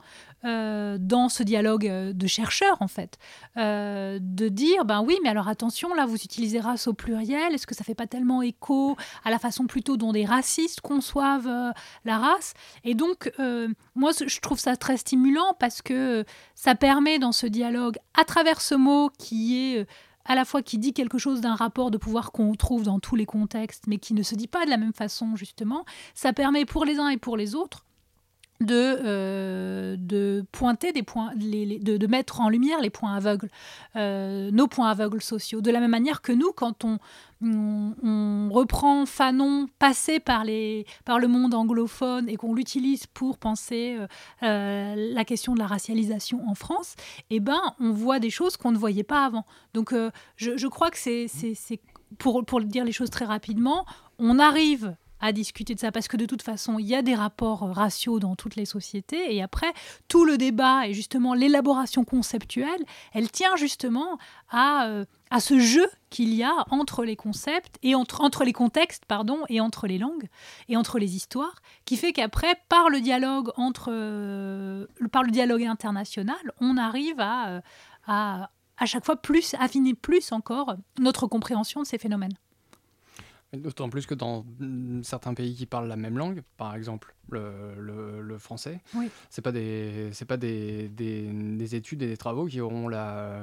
[0.43, 3.19] euh, dans ce dialogue euh, de chercheurs, en fait,
[3.57, 7.67] euh, de dire, ben oui, mais alors attention, là, vous utilisez race au pluriel, est-ce
[7.67, 11.73] que ça fait pas tellement écho à la façon plutôt dont des racistes conçoivent
[12.05, 12.53] la race?
[12.83, 13.31] Et donc,
[13.95, 16.25] moi, je trouve ça très stimulant parce que
[16.55, 19.85] ça permet dans ce dialogue, à travers ce mot qui est
[20.25, 23.15] à la fois qui dit quelque chose d'un rapport de pouvoir qu'on trouve dans tous
[23.15, 26.65] les contextes, mais qui ne se dit pas de la même façon, justement, ça permet
[26.65, 27.85] pour les uns et pour les autres
[28.61, 33.49] de, euh, de pointer des points, de, mettre en lumière les points aveugles,
[33.95, 35.61] euh, nos points aveugles sociaux.
[35.61, 36.99] De la même manière que nous, quand on,
[38.51, 43.97] reprend Fanon passé par, le monde anglophone et qu'on l'utilise pour penser
[44.43, 46.95] euh, la question de la racialisation en France,
[47.31, 49.45] eh ben, on voit des choses qu'on ne voyait pas avant.
[49.73, 49.91] Donc
[50.35, 51.27] je, je, crois que c'est,
[52.19, 53.87] pour, pour dire les choses très rapidement,
[54.19, 57.15] on arrive à discuter de ça parce que de toute façon, il y a des
[57.15, 59.71] rapports euh, raciaux dans toutes les sociétés et après,
[60.07, 64.17] tout le débat et justement l'élaboration conceptuelle, elle tient justement
[64.49, 68.53] à, euh, à ce jeu qu'il y a entre les concepts et entre, entre les
[68.53, 70.27] contextes pardon et entre les langues
[70.67, 75.63] et entre les histoires qui fait qu'après par le dialogue entre euh, par le dialogue
[75.63, 77.61] international on arrive à,
[78.07, 78.49] à
[78.81, 82.33] à chaque fois plus affiner plus encore notre compréhension de ces phénomènes.
[83.53, 84.45] D'autant plus que dans
[85.03, 89.09] certains pays qui parlent la même langue, par exemple le, le, français, oui.
[89.29, 93.41] c'est pas des c'est pas des, des, études et des travaux qui auront la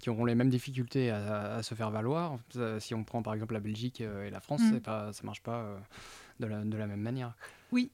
[0.00, 2.38] qui auront les mêmes difficultés à, se faire valoir.
[2.80, 4.70] Si on prend par exemple la Belgique euh, et la France, mm.
[4.72, 5.78] c'est pas ça marche pas euh,
[6.40, 7.36] de la, de la même manière.
[7.70, 7.92] Oui.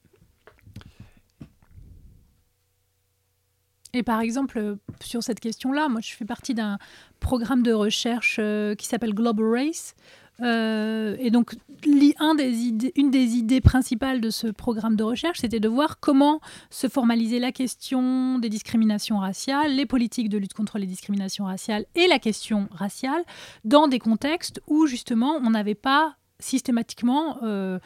[3.95, 6.79] Et par exemple, sur cette question-là, moi je fais partie d'un
[7.21, 9.95] programme de recherche euh, qui s'appelle Global Race,
[10.41, 16.01] euh, et donc, une des idées principales de ce programme de recherche, c'était de voir
[16.01, 16.41] comment
[16.71, 21.85] se formaliser la question des discriminations raciales, les politiques de lutte contre les discriminations raciales
[21.95, 23.23] et la question raciale
[23.65, 27.79] dans des contextes où justement on n'avait pas systématiquement euh,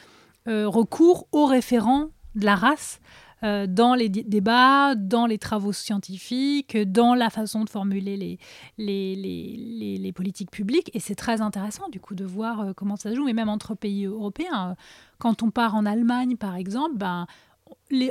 [0.48, 3.00] euh, recours aux référents de la race
[3.44, 8.38] euh, dans les débats, dans les travaux scientifiques, dans la façon de formuler
[8.78, 10.90] les, politiques publiques.
[10.94, 13.24] Et c'est très intéressant, du coup, de voir euh, comment ça se joue.
[13.24, 14.74] Mais même entre pays européens, euh,
[15.18, 17.26] quand on part en Allemagne, par exemple, ben,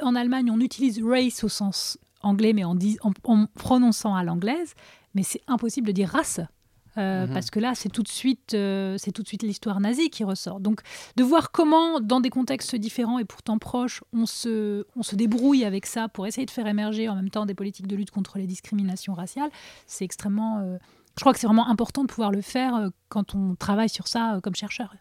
[0.04, 2.78] en Allemagne, on utilise race au sens anglais, mais en,
[3.24, 4.76] en prononçant à l'anglaise.
[5.16, 6.40] Mais c'est impossible de dire race
[6.98, 7.34] euh, mhm.
[7.34, 10.24] parce que là, c'est tout de suite, euh, c'est tout de suite l'histoire nazie qui
[10.24, 10.60] ressort.
[10.60, 10.82] Donc,
[11.16, 15.66] de voir comment, dans des contextes différents et pourtant proches, on se, on se débrouille
[15.66, 18.38] avec ça pour essayer de faire émerger en même temps des politiques de lutte contre
[18.38, 19.50] les discriminations raciales,
[19.88, 20.60] c'est extrêmement.
[20.60, 20.78] Euh,
[21.18, 24.40] je crois que c'est vraiment important de pouvoir le faire quand on travaille sur ça
[24.44, 24.94] comme chercheur.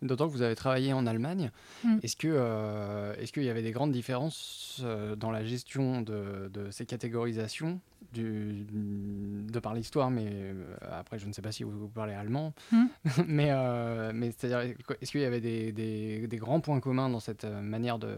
[0.00, 1.50] D'autant que vous avez travaillé en Allemagne.
[1.82, 1.98] Mm.
[2.02, 6.70] Est-ce euh, est-ce qu'il y avait des grandes différences euh, dans la gestion de, de
[6.70, 7.80] ces catégorisations
[8.12, 10.54] du, de par l'histoire, mais euh,
[10.92, 12.84] après je ne sais pas si vous, parlez allemand, mm.
[13.26, 17.44] mais mais c'est-à-dire est-ce qu'il y avait des, des, des, grands points communs dans cette
[17.44, 18.16] manière de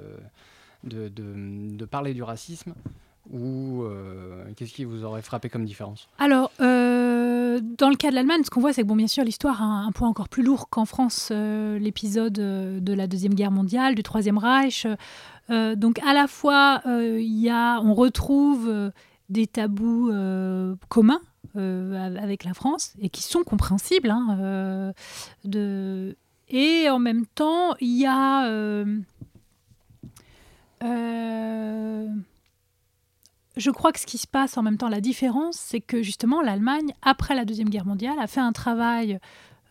[0.84, 2.74] de, de, de parler du racisme
[3.32, 3.84] ou
[4.56, 6.08] qu'est-ce qui vous aurait frappé comme différence?
[6.18, 6.52] Alors
[7.60, 9.64] dans le cas de l'Allemagne, ce qu'on voit, c'est que, bon, bien sûr, l'histoire a
[9.64, 13.94] un, point encore plus lourd qu'en France, euh, l'épisode euh, de la Deuxième Guerre mondiale,
[13.94, 14.86] du Troisième Reich.
[15.50, 18.92] Euh, donc, à la fois, y a, on retrouve
[19.28, 20.12] des tabous
[20.88, 21.20] communs
[21.54, 24.10] avec la France et qui sont compréhensibles.
[24.10, 24.92] Hein.
[26.48, 28.84] Et en même temps, il y a
[33.56, 36.40] je crois que ce qui se passe en même temps, la différence, c'est que justement
[36.40, 39.18] l'Allemagne, après la Deuxième Guerre mondiale, a fait un travail,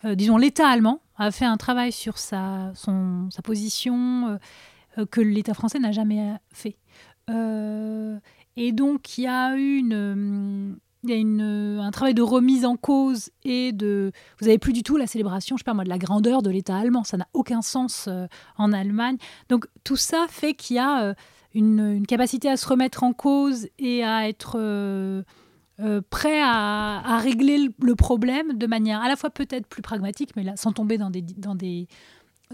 [0.06, 4.39] euh, disons l'État allemand a fait un travail sur sa, son, sa position
[4.98, 6.78] euh, que l'État français n'a jamais fait.
[8.56, 12.65] et donc il y a eu une il y a une, un travail de remise
[12.65, 14.12] en cause et de...
[14.38, 16.50] Vous n'avez plus du tout la célébration, je sais pas moi, de la grandeur de
[16.50, 17.06] l'État allemand.
[17.06, 18.10] Ça n'a aucun sens
[18.58, 19.15] en Allemagne.
[19.48, 21.15] Donc tout ça fait qu'il y a
[21.53, 25.23] une, capacité à se remettre en cause et à être euh,
[25.79, 30.45] euh, prêt à, régler le, problème de manière à la fois peut-être plus pragmatique, mais
[30.55, 31.88] sans tomber dans des, dans des,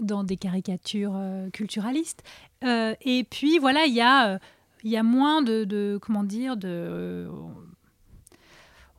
[0.00, 2.22] dans des caricatures euh, culturalistes.
[2.62, 4.38] et puis voilà, il y a,
[4.84, 7.28] y a moins de, de comment dire, de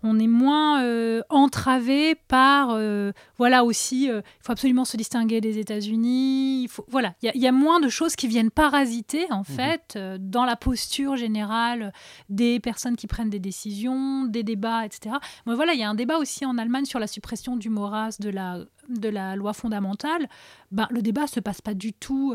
[0.07, 5.41] on est moins euh, entravé par euh, voilà aussi euh, il faut absolument se distinguer
[5.41, 9.39] des États-Unis il faut voilà il y, a moins de choses qui viennent parasiter en
[9.39, 9.45] mhm.
[9.45, 11.91] fait dans la posture générale
[12.29, 15.15] des personnes qui prennent des décisions des débats etc
[15.45, 18.17] mais voilà il y a un débat aussi en Allemagne sur la suppression du moras
[18.19, 20.29] de la de la loi fondamentale
[20.71, 22.33] ben, le débat se passe pas du tout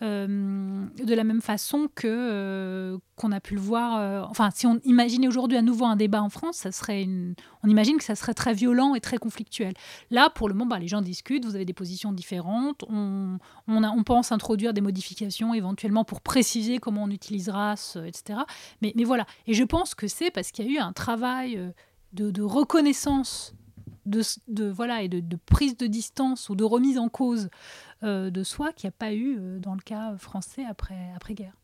[0.00, 3.98] de la même façon que euh, qu'on a pu le voir.
[3.98, 7.08] Euh, enfin, si on imaginait aujourd'hui à nouveau un débat en France, ça serait
[7.62, 9.72] on imagine que ça serait très violent et très conflictuel.
[10.10, 14.04] Là, pour le moment, bah, les gens discutent, vous avez des positions différentes, on, on,
[14.04, 18.40] pense introduire des modifications éventuellement pour préciser comment on utilisera, ce, etc.
[18.82, 19.26] Mais, mais voilà.
[19.46, 21.72] Et je pense que c'est parce qu'il y a eu un travail
[22.12, 23.54] de, reconnaissance
[24.06, 27.50] de, de, voilà et de, de, prise de distance ou de remise en cause
[28.02, 31.34] euh, de soi qu'il n'y a pas eu euh, dans le cas français après, après
[31.34, 31.54] guerre.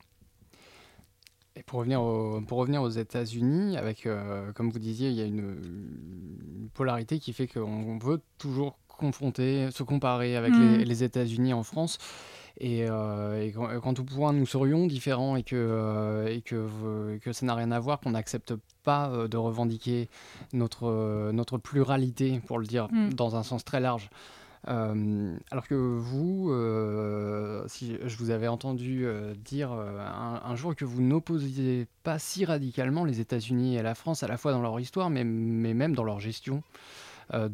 [1.54, 2.00] Et pour revenir,
[2.46, 7.34] pour revenir aux États-Unis, avec, euh, comme vous disiez, il y a une, polarité qui
[7.34, 11.02] fait qu'on veut toujours confronter, se comparer avec les, mm.
[11.02, 11.98] États-Unis en France.
[12.60, 12.86] Et,
[13.54, 17.80] quand, au point nous serions différents et que, et que, que ça n'a rien à
[17.80, 20.08] voir, qu'on n'accepte pas de revendiquer
[20.52, 23.14] notre, notre pluralité, pour le dire mm.
[23.14, 24.10] dans un sens très large,
[24.68, 30.84] euh, alors que vous, euh, si je vous avais entendu euh, dire un, jour que
[30.84, 34.78] vous n'opposiez pas si radicalement les États-Unis et la France à la fois dans leur
[34.78, 36.62] histoire, mais, mais même dans leur gestion
[37.32, 37.48] de,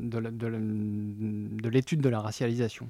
[0.00, 2.86] de, de l'étude de la racialisation.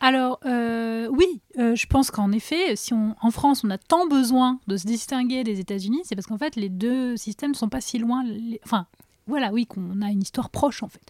[0.00, 4.76] Alors oui, je pense qu'en effet, si on, en France on a tant besoin de
[4.76, 7.98] se distinguer des États-Unis, c'est parce qu'en fait les deux systèmes ne sont pas si
[7.98, 8.24] loin.
[8.64, 8.86] enfin,
[9.26, 11.02] voilà, oui, qu'on a une histoire proche en fait.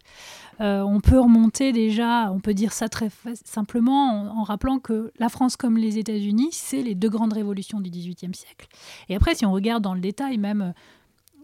[0.60, 3.10] Euh, on peut remonter déjà, on peut dire ça très
[3.44, 7.90] simplement en, rappelant que la France comme les États-Unis, c'est les deux grandes révolutions du
[7.90, 8.68] XVIIIe siècle.
[9.10, 10.72] Et après, si on regarde dans le détail même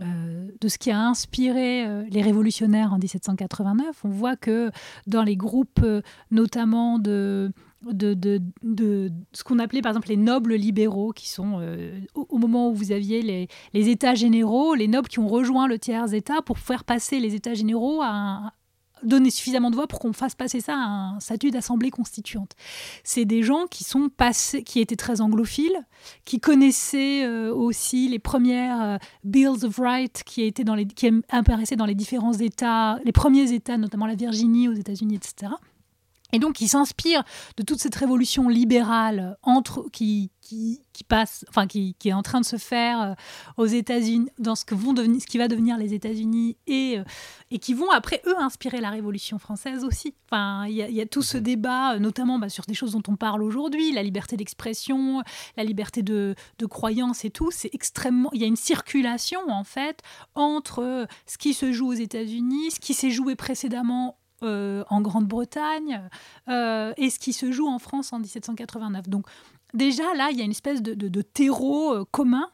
[0.03, 4.71] euh, de ce qui a inspiré euh, les révolutionnaires en 1789, on voit que
[5.07, 5.85] dans les groupes
[6.31, 7.53] notamment de
[7.91, 11.61] de, ce qu'on appelait par exemple les nobles libéraux, qui sont
[12.15, 15.81] au, moment où vous aviez les, les, États généraux, les nobles qui ont rejoint le
[15.81, 18.53] tiers-État pour faire passer les États généraux à,
[19.03, 22.53] donner suffisamment de voix pour qu'on fasse passer ça à un statut d'assemblée constituante.
[23.05, 25.87] C'est des gens qui sont passés, qui étaient très anglophiles,
[26.25, 31.11] qui connaissaient euh, aussi les premières euh, Bills of Rights qui, étaient dans les, qui
[31.31, 35.53] apparaissaient dans les différents États, les premiers États, notamment la Virginie aux États-Unis, etc.
[36.33, 37.25] Et donc, il s'inspire
[37.57, 42.41] de toute cette révolution libérale entre, qui, qui, passe, enfin, qui, qui, est en train
[42.41, 43.15] de se faire euh,
[43.57, 47.05] aux États-Unis, dans ce, que vont devenir, ce qui va devenir les États-Unis, et, euh,
[47.51, 50.15] et qui vont après, eux, inspirer la Révolution française aussi.
[50.31, 53.17] Enfin, il y, a tout ce débat, euh, notamment bah, sur des choses dont on
[53.17, 55.23] parle aujourd'hui, la liberté d'expression,
[55.57, 57.51] la liberté de, de croyance et tout.
[57.51, 58.31] C'est extrêmement.
[58.33, 60.01] Il y a une circulation, en fait,
[60.35, 66.03] entre ce qui se joue aux États-Unis, ce qui s'est joué précédemment euh, en Grande-Bretagne
[66.49, 69.09] euh, et ce qui se joue en France en 1789.
[69.09, 69.27] Donc
[69.75, 72.49] déjà là, il y a une espèce de, terreau euh, commun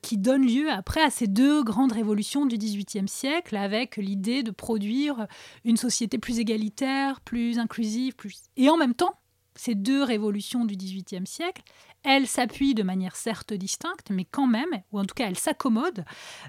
[0.00, 4.50] qui donne lieu après à ces deux grandes révolutions du XVIIIe siècle, avec l'idée de
[4.50, 5.26] produire
[5.66, 8.44] une société plus égalitaire, plus inclusive, plus...
[8.56, 9.14] et en même temps,
[9.58, 11.62] ces deux révolutions du XVIIIe siècle,
[12.04, 16.04] elle s'appuie de manière certes distincte, mais quand même, ou en tout cas elle s'accommode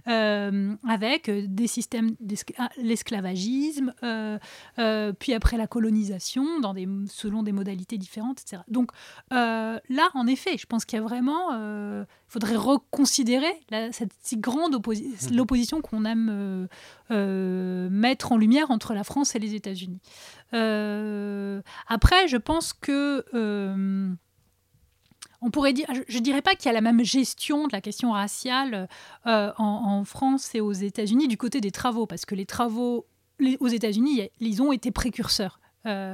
[0.07, 2.15] euh, avec des systèmes,
[2.57, 4.37] ah, l'esclavagisme, euh,
[4.77, 6.45] euh, puis après la colonisation,
[7.07, 8.61] selon des modalités différentes, etc.
[8.67, 8.91] Donc
[9.31, 13.51] là, en effet, je pense qu'il y a vraiment, faudrait reconsidérer
[13.91, 15.35] cette si grande opposition, mmh.
[15.35, 16.67] l'opposition qu'on aime
[17.09, 19.99] mettre en lumière entre la France et les États-Unis.
[20.51, 23.25] après, je pense que
[25.41, 27.81] on pourrait dire, je ne dirais pas qu'il y a la même gestion de la
[27.81, 28.89] question raciale
[29.25, 33.05] euh, en, France et aux États-Unis du côté des travaux, parce que les travaux
[33.59, 35.59] aux États-Unis, ils ont été précurseurs.
[35.85, 36.13] Euh,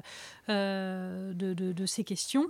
[0.49, 2.45] euh, de, ces questions.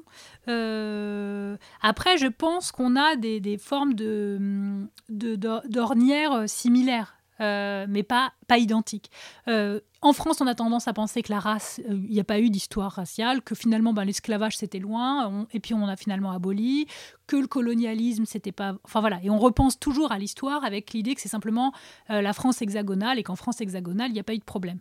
[0.49, 7.15] Euh, après, je pense qu'on a des, formes de, d'ornières similaires.
[7.39, 9.11] Mais pas, pas identiques.
[9.47, 12.49] En France, on a tendance à penser que la race, il n'y a pas eu
[12.49, 16.85] d'histoire raciale, que finalement ben, l'esclavage c'était loin, et puis on a finalement aboli,
[17.27, 18.75] que le colonialisme c'était pas.
[18.83, 21.73] Enfin voilà, et on repense toujours à l'histoire avec l'idée que c'est simplement
[22.07, 24.79] la France hexagonale et qu'en France hexagonale, il n'y a pas eu de problème.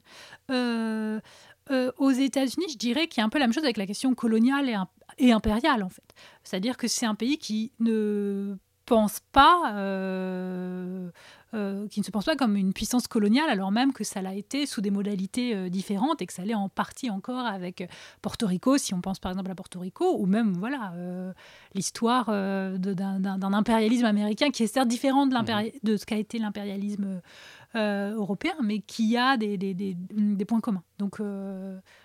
[2.15, 4.15] Aux États-Unis, je dirais qu'il y a un peu la même chose avec la question
[4.15, 4.77] coloniale et,
[5.19, 6.05] et impériale en fait.
[6.43, 11.11] C'est-à-dire que c'est un pays qui ne pense pas euh,
[11.89, 14.67] qui ne se pense pas comme une puissance coloniale, alors même que ça l'a été
[14.67, 17.87] sous des modalités euh, différentes et que ça l'est en partie encore avec euh,
[18.23, 20.93] Porto Rico, si on pense par exemple à Porto Rico, ou même voilà
[21.75, 25.71] l'histoire d'un impérialisme américain qui est certes différent de, mmh.
[25.83, 27.21] de ce qu'a été l'impérialisme
[27.75, 30.83] européen, mais qui a des, des, des, des points communs.
[30.99, 31.21] Donc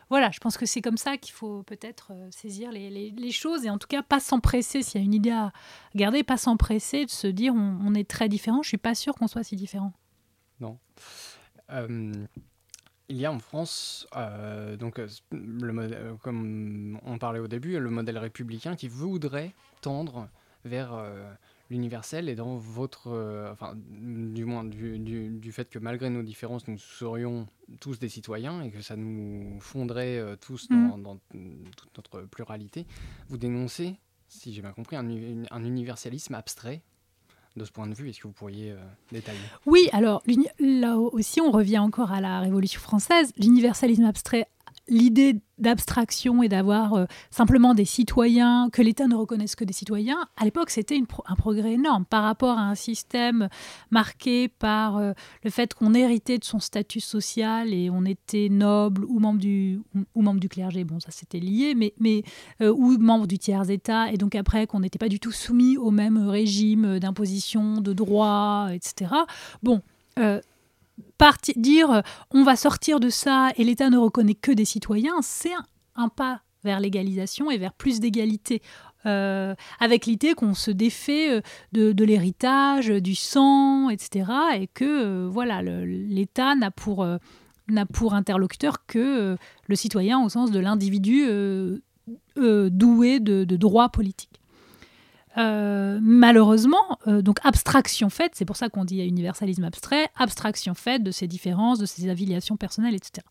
[0.09, 3.69] voilà, je pense que c'est comme ça qu'il faut peut-être euh, saisir les, choses et
[3.69, 5.51] en tout cas pas s'empresser, s'il y a une idée à
[5.93, 8.63] garder, pas s'empresser de se dire on, est très différent.
[8.63, 9.93] Je suis pas sûr qu'on soit si différent.
[10.59, 10.79] Non.
[11.69, 12.11] Euh,
[13.07, 14.99] il y a en France, euh, donc,
[15.31, 20.27] le comme on parlait au début, le modèle républicain qui voudrait tendre
[20.65, 20.91] vers
[21.69, 26.67] l'universel et dans votre, euh, enfin, du moins du, du, fait que malgré nos différences,
[26.67, 27.47] nous serions
[27.79, 31.03] tous des citoyens et que ça nous fonderait euh, tous dans, mm.
[31.03, 31.19] dans,
[31.77, 32.87] toute notre pluralité,
[33.27, 33.95] vous dénoncez,
[34.27, 35.07] si j'ai bien compris, un,
[35.51, 36.81] un, universalisme abstrait.
[37.55, 38.77] De ce point de vue, est-ce que vous pourriez euh,
[39.11, 39.39] détailler?
[39.65, 40.21] Oui, alors
[40.59, 43.33] là aussi, on revient encore à la Révolution française.
[43.37, 44.47] L'universalisme abstrait
[44.89, 50.27] l'idée d'abstraction et d'avoir euh, simplement des citoyens, que l'État ne reconnaisse que des citoyens,
[50.37, 53.49] à l'époque, c'était un progrès énorme par rapport à un système
[53.91, 55.11] marqué par euh,
[55.43, 59.81] le fait qu'on héritait de son statut social et on était noble ou membre du,
[60.15, 62.23] ou, membre du clergé, bon, ça c'était lié, mais, mais
[62.61, 65.91] euh, ou membre du tiers-État, et donc après qu'on n'était pas du tout soumis au
[65.91, 69.11] même régime d'imposition, de droit, etc.
[69.61, 69.81] Bon,
[71.55, 75.53] dire euh, on va sortir de ça et l'État ne reconnaît que des citoyens, c'est
[75.95, 78.61] un, pas vers l'égalisation et vers plus d'égalité.
[79.05, 81.41] Euh, avec l'idée qu'on se défait
[81.75, 84.29] euh, de, l'héritage, du sang, etc.
[84.59, 87.05] Et que voilà, l'État n'a pour,
[88.13, 91.25] interlocuteur que le citoyen au sens de l'individu
[92.35, 94.38] doué de droits politiques.
[95.37, 101.03] Euh, malheureusement, euh, donc abstraction faite, c'est pour ça qu'on dit universalisme abstrait, abstraction faite
[101.03, 103.25] de ces différences, de ces affiliations personnelles, etc.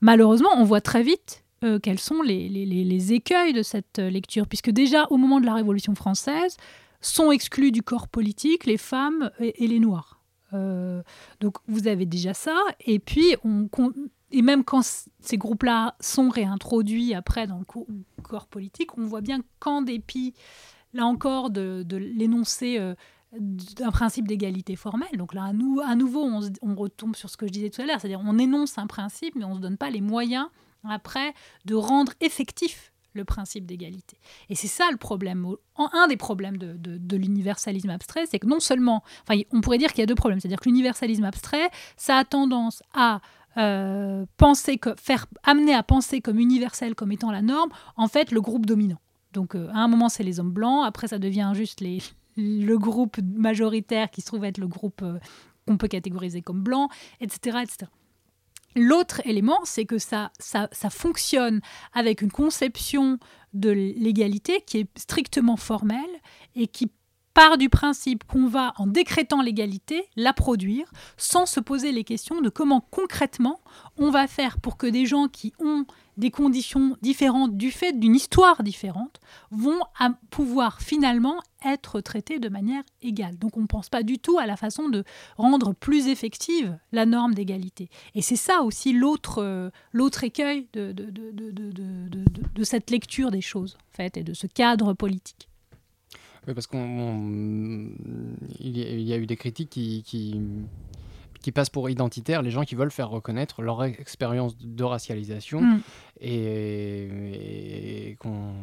[0.00, 4.70] Malheureusement, on voit très vite euh, quels sont les, les, écueils de cette lecture, puisque
[4.70, 6.56] déjà au moment de la Révolution française,
[7.00, 10.20] sont exclus du corps politique les femmes et, les noirs.
[11.40, 13.68] donc vous avez déjà ça, et puis on,
[14.30, 14.82] et même quand
[15.20, 17.64] ces groupes-là sont réintroduits après dans le
[18.22, 20.34] corps politique, on voit bien qu'en dépit
[20.96, 22.94] là encore, de, l'énoncé euh,
[23.38, 25.16] d'un principe d'égalité formelle.
[25.16, 28.22] Donc là, à nouveau, on, retombe sur ce que je disais tout à l'heure, c'est-à-dire
[28.24, 30.48] on énonce un principe, mais on ne se donne pas les moyens
[30.88, 34.18] après de rendre effectif le principe d'égalité.
[34.50, 39.02] Et c'est ça le problème, un des problèmes de, l'universalisme abstrait, c'est que non seulement,
[39.26, 42.24] enfin, on pourrait dire qu'il y a deux problèmes, c'est-à-dire que l'universalisme abstrait, ça a
[42.24, 43.20] tendance à
[43.56, 48.30] euh, penser que, faire amener à penser comme universel comme étant la norme, en fait,
[48.30, 49.00] le groupe dominant.
[49.32, 51.82] Donc euh, à un moment, c'est les hommes blancs, après ça devient juste
[52.36, 55.18] le groupe majoritaire qui se trouve être le groupe euh,
[55.66, 56.88] qu'on peut catégoriser comme blanc,
[57.20, 57.58] etc.
[57.62, 57.90] etc.
[58.76, 61.62] L'autre élément, c'est que ça, ça, ça, fonctionne
[61.94, 63.18] avec une conception
[63.54, 66.02] de l'égalité qui est strictement formelle
[66.54, 66.90] et qui
[67.36, 72.40] part du principe qu'on va, en décrétant l'égalité, la produire, sans se poser les questions
[72.40, 73.60] de comment concrètement
[73.98, 75.84] on va faire pour que des gens qui ont
[76.16, 79.20] des conditions différentes du fait d'une histoire différente
[79.50, 79.78] vont
[80.30, 83.36] pouvoir finalement être traités de manière égale.
[83.36, 85.04] Donc on ne pense pas du tout à la façon de
[85.36, 87.90] rendre plus effective la norme d'égalité.
[88.14, 89.70] Et c'est ça aussi l'autre euh,
[90.22, 95.50] écueil de, de, cette lecture des choses en fait, et de ce cadre politique.
[96.46, 96.78] Oui, parce qu'il
[98.60, 100.40] y, a eu des critiques qui, qui,
[101.40, 105.80] qui, passent pour identitaires, les gens qui veulent faire reconnaître leur expérience de racialisation mm.
[106.20, 108.54] et, qu'on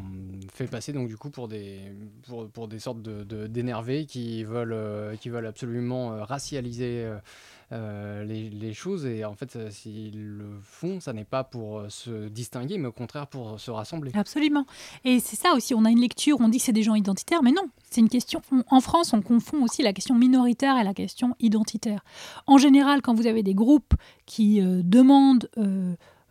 [0.53, 1.81] fait passer donc du coup pour des,
[2.27, 7.03] pour, pour des sortes d'énervés de, qui, veulent, euh, qui veulent absolument euh, racialiser.
[7.03, 7.17] Euh,
[7.73, 9.05] euh, les, choses.
[9.05, 12.91] Et en fait, s'ils le font, ça n'est pas pour euh, se distinguer, mais au
[12.91, 14.11] contraire pour se rassembler.
[14.13, 14.65] Absolument.
[15.05, 17.41] Et c'est ça aussi, on a une lecture, on dit que c'est des gens identitaires,
[17.43, 18.41] mais non, c'est une question.
[18.67, 22.03] en France, on confond aussi la question minoritaire et la question identitaire.
[22.47, 23.93] En général, quand vous avez des groupes
[24.25, 25.49] qui euh, demandent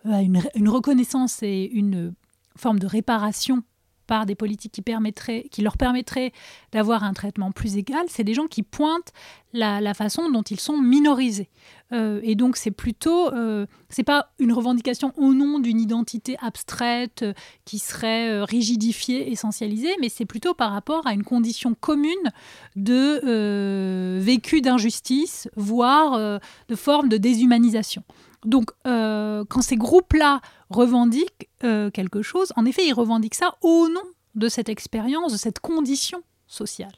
[0.04, 2.14] une, reconnaissance et une
[2.56, 3.62] forme de réparation
[4.06, 6.32] par des politiques qui, leur permettraient
[6.72, 9.12] d'avoir un traitement plus égal, c'est des gens qui pointent
[9.52, 11.48] la, façon dont ils sont minorisés.
[11.92, 17.22] Euh, et donc c'est plutôt, euh, c'est pas une revendication au nom d'une identité abstraite
[17.22, 17.34] euh,
[17.66, 22.32] qui serait rigidifiée, essentialisée, mais c'est plutôt par rapport à une condition commune
[22.76, 28.02] de vécu d'injustice, voire de forme de déshumanisation.
[28.44, 30.40] Donc, quand ces groupes-là
[30.72, 34.02] revendiquent quelque chose, en effet, ils revendiquent ça au nom
[34.34, 36.92] de cette expérience, de cette condition sociale.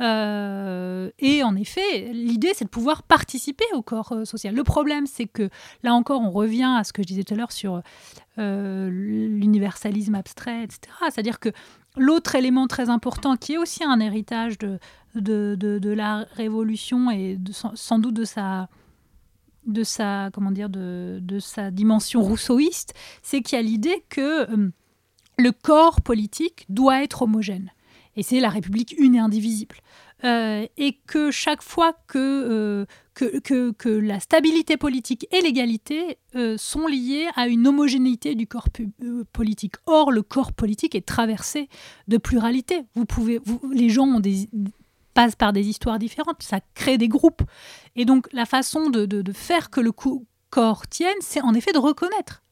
[0.00, 4.54] Euh, et en effet, l'idée, c'est de pouvoir participer au corps euh, social.
[4.54, 5.50] Le problème, c'est que
[5.82, 7.82] là encore, on revient à ce que je disais tout à l'heure sur
[8.38, 10.80] euh, l'universalisme abstrait, etc.
[11.10, 11.50] C'est-à-dire que
[11.96, 14.78] l'autre élément très important, qui est aussi un héritage de,
[15.14, 17.38] la Révolution et
[17.74, 18.68] sans doute de sa
[19.66, 24.46] de sa comment dire de, de sa dimension rousseauiste, c'est qu'il y a l'idée que
[25.38, 27.70] le corps politique doit être homogène
[28.16, 29.76] et c'est la République une et indivisible.
[30.24, 36.56] Euh, et que chaque fois que, euh, que, que, la stabilité politique et l'égalité euh,
[36.56, 38.68] sont liées à une homogénéité du corps
[39.32, 39.74] politique.
[39.86, 41.68] Or, le corps politique est traversé
[42.06, 42.84] de pluralité.
[42.94, 44.48] Vous pouvez, vous, les gens ont des,
[45.12, 47.42] passent par des histoires différentes, ça crée des groupes.
[47.96, 49.92] Et donc, la façon de, de, de faire que le
[50.50, 52.42] corps tienne, c'est en effet de reconnaître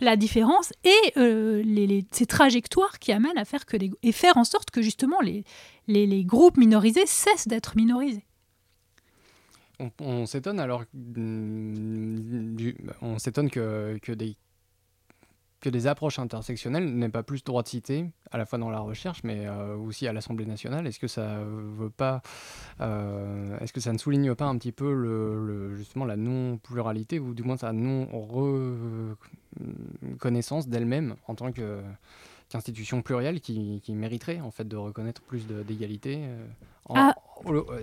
[0.00, 0.72] la différence.
[0.84, 4.70] et euh, les, ces trajectoires qui amènent à faire que des, et faire en sorte
[4.70, 5.44] que justement les,
[5.86, 8.24] les, groupes minorisés cessent d'être minorisés.
[10.00, 12.70] On, s'étonne alors, mm,
[13.02, 14.36] on s'étonne que, que des
[15.66, 18.78] que des approches intersectionnelles n'aient pas plus droit de citer, à la fois dans la
[18.78, 20.86] recherche, mais euh, aussi à l'Assemblée nationale.
[20.86, 22.22] Est-ce que ça veut pas,
[22.80, 27.34] euh, est-ce que ça ne souligne pas un petit peu le, justement la non-pluralité ou
[27.34, 31.80] du moins sa non-reconnaissance d'elle-même en tant que
[32.48, 36.46] qu'institution plurielle qui, qui, mériterait en fait de reconnaître plus d'égalité euh,
[36.94, 37.14] ah.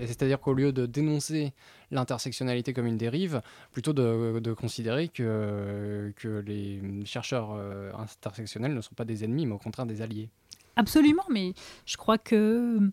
[0.06, 1.54] C'est-à-dire qu'au lieu de dénoncer
[1.92, 3.42] l'intersectionnalité comme une dérive,
[3.72, 9.54] plutôt de, considérer que, que les chercheurs euh, intersectionnels ne sont pas des ennemis, mais
[9.54, 10.30] au contraire des alliés.
[10.76, 11.54] Absolument, mais
[11.86, 12.92] je crois que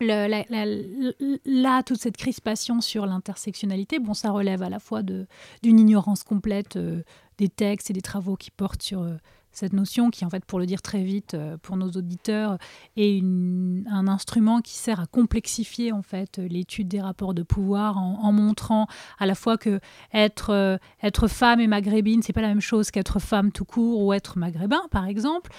[0.00, 5.26] là, toute cette crispation sur l'intersectionnalité, bon, ça relève à la fois d'une
[5.62, 7.02] ignorance complète euh,
[7.38, 9.16] des textes et des travaux qui portent sur euh,
[9.52, 12.58] cette notion qui, en fait, pour le dire très vite euh, pour nos auditeurs,
[12.96, 18.32] est un instrument qui sert à complexifier en fait l'étude des rapports de pouvoir en,
[18.32, 18.86] montrant
[19.18, 19.80] à la fois que
[20.12, 24.04] être, euh, être femme et maghrébine, c'est pas la même chose qu'être femme tout court
[24.04, 25.50] ou être maghrébin, par exemple,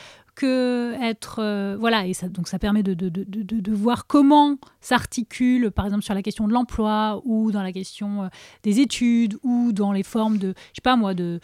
[0.43, 5.71] être euh, voilà et ça donc ça permet de, de, de, de voir comment s'articule
[5.71, 8.27] par exemple sur la question de l'emploi ou dans la question euh,
[8.63, 11.39] des études ou dans les formes de je sais pas moi de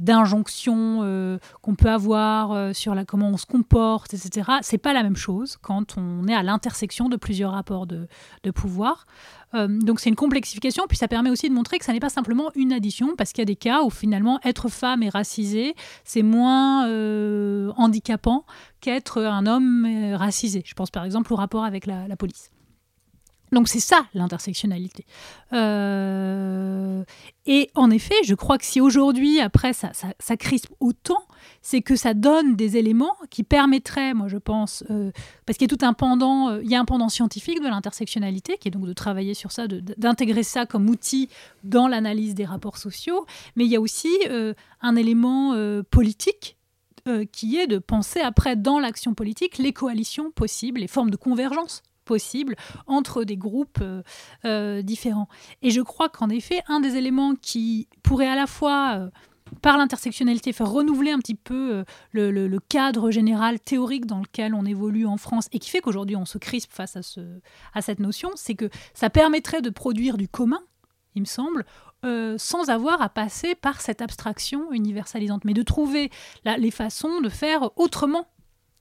[0.00, 5.02] d'injonctions euh, qu'on peut avoir sur la comment on se comporte etc c'est pas la
[5.02, 8.06] même chose quand on est à l'intersection de plusieurs rapports de,
[8.54, 9.06] pouvoir
[9.54, 12.08] euh, donc c'est une complexification, puis ça permet aussi de montrer que ça n'est pas
[12.08, 15.74] simplement une addition, parce qu'il y a des cas où finalement être femme et racisé,
[16.04, 18.44] c'est moins euh, handicapant
[18.80, 20.62] qu'être un homme euh, racisé.
[20.64, 22.50] Je pense par exemple au rapport avec la police.
[23.52, 25.04] Donc c'est ça l'intersectionnalité.
[25.52, 27.04] Euh,
[27.46, 31.22] et en effet, je crois que si aujourd'hui, après, ça, ça, crispe autant,
[31.62, 35.10] c'est que ça donne des éléments qui permettraient, moi je pense, euh,
[35.46, 37.68] parce qu'il y a tout un pendant, euh, il y a un pendant scientifique de
[37.68, 41.28] l'intersectionnalité, qui est donc de travailler sur ça, d'intégrer ça comme outil
[41.64, 43.26] dans l'analyse des rapports sociaux,
[43.56, 44.10] mais il y a aussi
[44.80, 45.54] un élément
[45.90, 46.56] politique
[47.32, 51.82] qui est de penser après dans l'action politique les coalitions possibles, les formes de convergence
[52.10, 52.56] possible
[52.88, 54.02] entre des groupes euh,
[54.44, 55.28] euh, différents.
[55.62, 59.10] Et je crois qu'en effet, un des éléments qui pourrait à la fois euh,
[59.62, 65.06] par l'intersectionnalité, faire renouveler un petit peu le, cadre général théorique dans lequel on évolue
[65.06, 67.20] en France et qui fait qu'aujourd'hui on se crispe face à, ce,
[67.74, 70.60] à cette notion, c'est que ça permettrait de produire du commun,
[71.16, 71.64] il me semble,
[72.38, 76.10] sans avoir à passer par cette abstraction universalisante, mais de trouver
[76.44, 78.28] les façons de faire autrement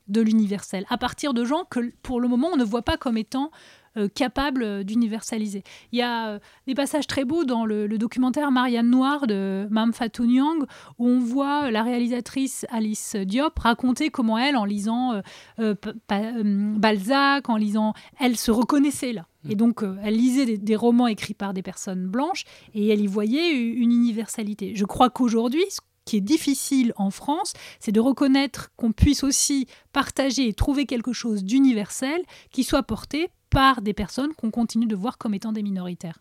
[0.09, 3.17] de l'universel, à partir de gens que pour le moment on ne voit pas comme
[3.17, 3.51] étant
[3.97, 5.63] euh, capables d'universaliser.
[5.91, 9.93] Il y a euh, des passages très beaux dans le, documentaire Marianne Noire de Mam
[9.93, 10.63] Fatou Nyang
[10.99, 15.21] où on voit la réalisatrice Alice Diop raconter comment elle, en lisant
[15.59, 15.75] euh,
[16.07, 19.25] Balzac, en lisant, elle se reconnaissait là.
[19.49, 22.43] Et donc, elle lisait des, romans écrits par des personnes blanches
[22.73, 24.73] et elle y voyait une universalité.
[24.75, 25.63] Je crois qu'aujourd'hui,
[26.09, 31.13] qui est difficile en France, c'est de reconnaître qu'on puisse aussi partager et trouver quelque
[31.13, 35.61] chose d'universel qui soit porté par des personnes qu'on continue de voir comme étant des
[35.61, 36.17] minoritaires.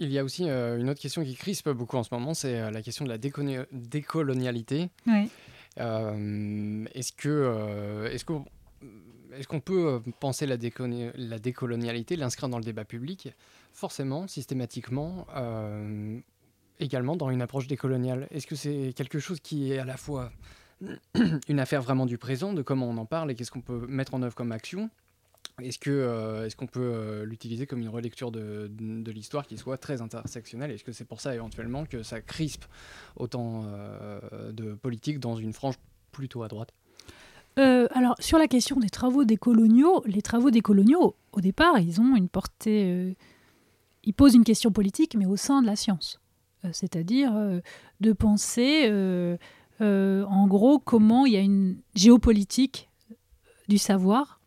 [0.00, 2.82] Il y a aussi une autre question qui crispe beaucoup en ce moment, c'est la
[2.82, 4.90] question de la décolonialité.
[5.76, 8.32] est-ce que, est-ce que
[9.38, 13.28] est-ce qu'on peut euh, penser la, la décolonialité, l'inscrire dans le débat public?
[13.76, 16.18] Forcément, systématiquement, euh,
[16.80, 18.26] également dans une approche décoloniale.
[18.30, 20.32] Est-ce que c'est quelque chose qui est à la fois
[21.48, 24.14] une affaire vraiment du présent, de comment on en parle et qu'est-ce qu'on peut mettre
[24.14, 24.88] en œuvre comme action?
[25.60, 28.70] Euh, est-ce qu'on peut l'utiliser comme une relecture de,
[29.10, 30.70] l'histoire qui soit très intersectionnelle?
[30.70, 32.64] Est-ce que c'est pour ça éventuellement que ça crispe
[33.16, 33.66] autant
[34.52, 35.74] de politique dans une frange
[36.12, 36.72] plutôt à droite?
[37.58, 41.78] Euh, alors, sur la question des travaux des coloniaux, les travaux des coloniaux, au départ,
[41.78, 43.14] ils ont une portée.
[44.06, 46.20] Euh, ils posent une question politique, mais au sein de la science.
[46.64, 47.32] Euh, c'est-à-dire
[48.00, 48.90] de penser,
[49.80, 52.88] en gros, comment il y a une géopolitique
[53.68, 54.40] du savoir,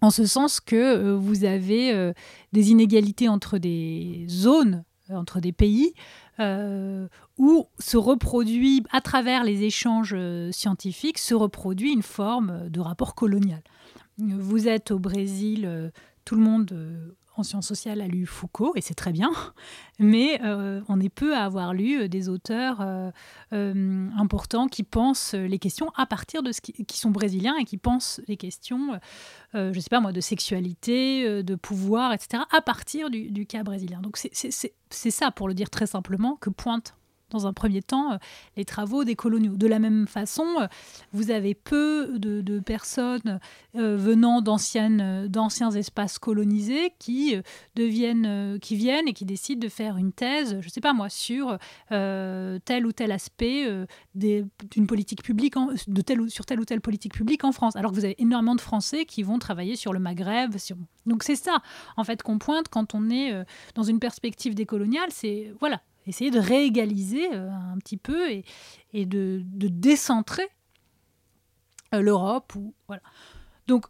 [0.00, 2.12] en ce sens que vous avez
[2.52, 5.94] des inégalités entre des zones, entre des pays,
[6.40, 7.08] euh,
[7.38, 13.14] où se reproduit, à travers les échanges euh, scientifiques, se reproduit une forme de rapport
[13.14, 13.62] colonial.
[14.18, 15.90] Vous êtes au Brésil, euh,
[16.24, 19.32] tout le monde en sciences sociales a lu Foucault, et c'est très bien,
[19.98, 25.34] mais euh, on est peu à avoir lu euh, des auteurs euh, importants qui pensent
[25.34, 28.98] les questions à partir de ce qui, sont brésiliens et qui pensent les questions,
[29.54, 34.00] je sais pas moi, de sexualité, de pouvoir, etc., à partir du, du cas brésilien.
[34.00, 36.94] Donc c'est ça, pour le dire très simplement, que pointe
[37.32, 38.16] dans un premier temps, euh,
[38.56, 39.56] les travaux des coloniaux.
[39.56, 40.66] De la même façon, euh,
[41.12, 43.40] vous avez peu de, personnes
[43.76, 47.34] euh, venant d'anciens espaces colonisés qui,
[47.74, 51.08] deviennent, qui viennent et qui décident de faire une thèse, je ne sais pas moi,
[51.08, 51.58] sur
[51.88, 53.66] tel ou tel aspect
[54.14, 55.54] d'une politique publique,
[55.86, 57.74] de telle ou, sur telle ou telle politique publique en France.
[57.74, 60.54] Alors que vous avez énormément de Français qui vont travailler sur le Maghreb.
[61.06, 61.62] Donc c'est ça,
[61.96, 63.32] en fait, qu'on pointe quand on est
[63.74, 65.08] dans une perspective décoloniale.
[65.10, 68.44] C'est, voilà, essayer de réégaliser euh, un petit peu et,
[68.92, 70.46] et de, de, décentrer
[71.94, 72.54] euh, l'Europe.
[72.56, 73.02] Ou, voilà.
[73.66, 73.86] Donc,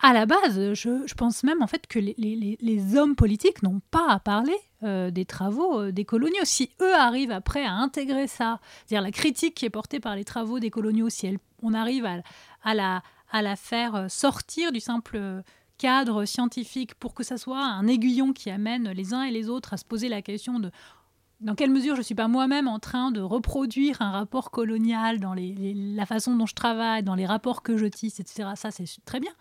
[0.00, 3.62] à la base, je, je, pense même en fait que les, les, les hommes politiques
[3.62, 6.44] n'ont pas à parler euh, des travaux des coloniaux.
[6.44, 10.24] Si eux arrivent après à intégrer ça, c'est-à-dire la critique qui est portée par les
[10.24, 12.22] travaux des coloniaux, si on arrive à,
[12.62, 15.42] à, la, à la faire sortir du simple
[15.80, 19.72] cadre scientifique pour que ça soit un aiguillon qui amène les uns et les autres
[19.72, 20.70] à se poser la question de
[21.40, 25.20] dans quelle mesure je ne suis pas moi-même en train de reproduire un rapport colonial
[25.20, 28.50] dans la façon dont je travaille, dans les rapports que je tisse, etc.
[28.56, 29.32] Ça, c'est très bien.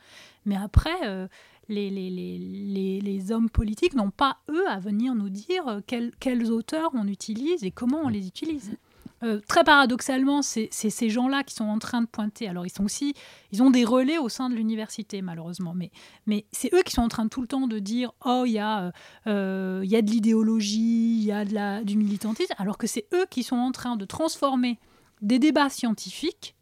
[0.45, 1.27] Mais après, euh,
[1.67, 5.81] les, les, hommes politiques n'ont pas, eux, à venir nous dire euh,
[6.19, 8.77] quels auteurs on utilise et comment on les utilise.
[9.23, 12.47] Euh, très paradoxalement, c'est ces gens-là qui sont en train de pointer.
[12.47, 13.13] Alors, ils sont aussi,
[13.51, 17.07] ils ont des relais au sein de l'université, malheureusement, mais, c'est eux qui sont en
[17.07, 18.91] train tout le temps de dire Oh, il y, a,
[19.27, 23.57] euh, a de l'idéologie, il y a du militantisme, alors que c'est eux qui sont
[23.57, 24.79] en train de transformer
[25.21, 26.55] des débats scientifiques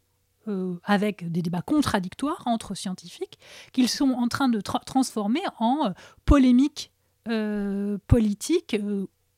[0.48, 3.38] euh, avec des débats contradictoires entre scientifiques,
[3.72, 5.92] qu'ils sont en train de transformer en
[6.24, 6.92] polémiques
[8.06, 8.76] politiques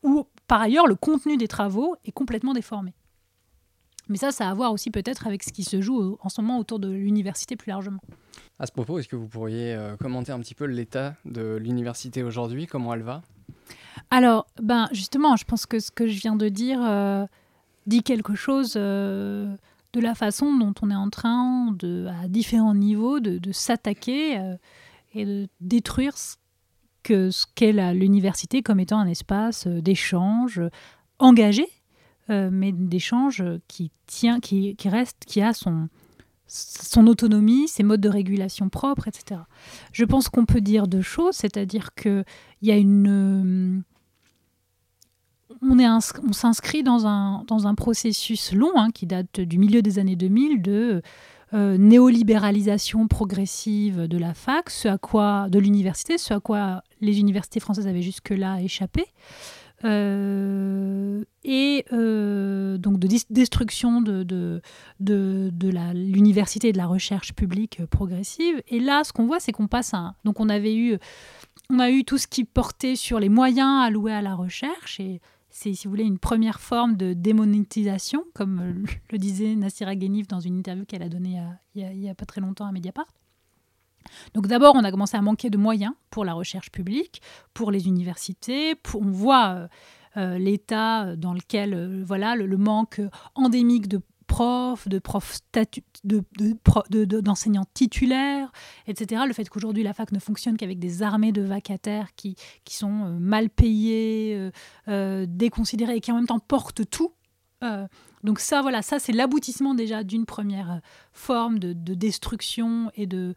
[0.02, 2.94] où, par ailleurs, le contenu des travaux est complètement déformé.
[4.11, 6.40] Mais ça, ça a à voir aussi peut-être avec ce qui se joue en ce
[6.40, 8.00] moment autour de l'université plus largement.
[8.58, 12.24] À ce propos, est-ce que vous pourriez euh, commenter un petit peu l'état de l'université
[12.24, 13.22] aujourd'hui, comment elle va?
[14.11, 17.24] Alors, ben justement, je pense que ce que je viens de dire euh,
[17.86, 19.54] dit quelque chose euh,
[19.92, 24.40] de la façon dont on est en train, de, à différents niveaux, de, de s'attaquer
[25.14, 26.36] et de détruire ce
[27.02, 30.61] que ce qu'est l'université comme étant un espace d'échange
[31.18, 31.66] engagé
[32.31, 35.89] mais d'échange qui tient, qui, reste, qui a son,
[37.07, 39.41] autonomie, ses modes de régulation propres, etc.
[39.93, 42.24] Je pense qu'on peut dire deux choses, c'est-à-dire qu'il
[42.62, 43.83] y a une...
[45.62, 49.83] On, est on s'inscrit dans un, dans un processus long hein, qui date du milieu
[49.83, 51.03] des années 2000 de
[51.53, 57.18] euh, néolibéralisation progressive de la fac, ce à quoi, de l'université, ce à quoi les
[57.18, 59.07] universités françaises avaient jusque-là échappé.
[59.85, 64.61] Euh, et euh, donc de destruction de, de,
[65.01, 68.62] de, de l'université et de la recherche publique progressive.
[68.68, 70.14] Et là, ce qu'on voit, c'est qu'on passe à...
[70.24, 70.99] Donc on avait eu,
[71.70, 75.20] on a eu tout ce qui portait sur les moyens alloués à la recherche, et
[75.49, 80.41] c'est, si vous voulez, une première forme de démonétisation, comme le disait Nassira Ghenif dans
[80.41, 81.41] une interview qu'elle a donnée
[81.74, 83.07] il n'y a, a, pas très longtemps à Mediapart.
[84.34, 87.22] Donc d'abord, on a commencé à manquer de moyens pour la recherche publique,
[87.55, 88.74] pour les universités.
[88.94, 89.68] on voit euh,
[90.16, 93.01] euh, l'état dans lequel, euh, voilà, le, manque
[93.34, 95.40] endémique de profs, de profs
[96.05, 98.53] d'enseignants titulaires,
[98.86, 99.22] etc.
[99.26, 103.18] Le fait qu'aujourd'hui la fac ne fonctionne qu'avec des armées de vacataires qui, qui sont
[103.18, 104.51] mal payés,
[104.86, 107.12] déconsidérés et qui en même temps portent tout.
[108.22, 110.80] donc ça, voilà, ça c'est l'aboutissement déjà d'une première
[111.12, 113.34] forme de, de, destruction et de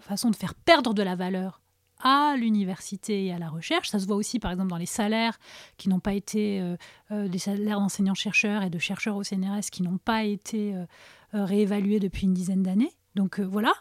[0.00, 1.62] façon de faire perdre de la valeur
[2.02, 3.88] à l'université et à la recherche.
[3.88, 5.38] Ça se voit aussi, par exemple, dans les salaires
[5.76, 6.76] qui n'ont pas été, euh,
[7.12, 10.84] euh, des salaires d'enseignants-chercheurs et de chercheurs au CNRS qui n'ont pas été euh,
[11.32, 12.92] réévalués depuis une dizaine d'années.
[13.14, 13.72] Donc voilà.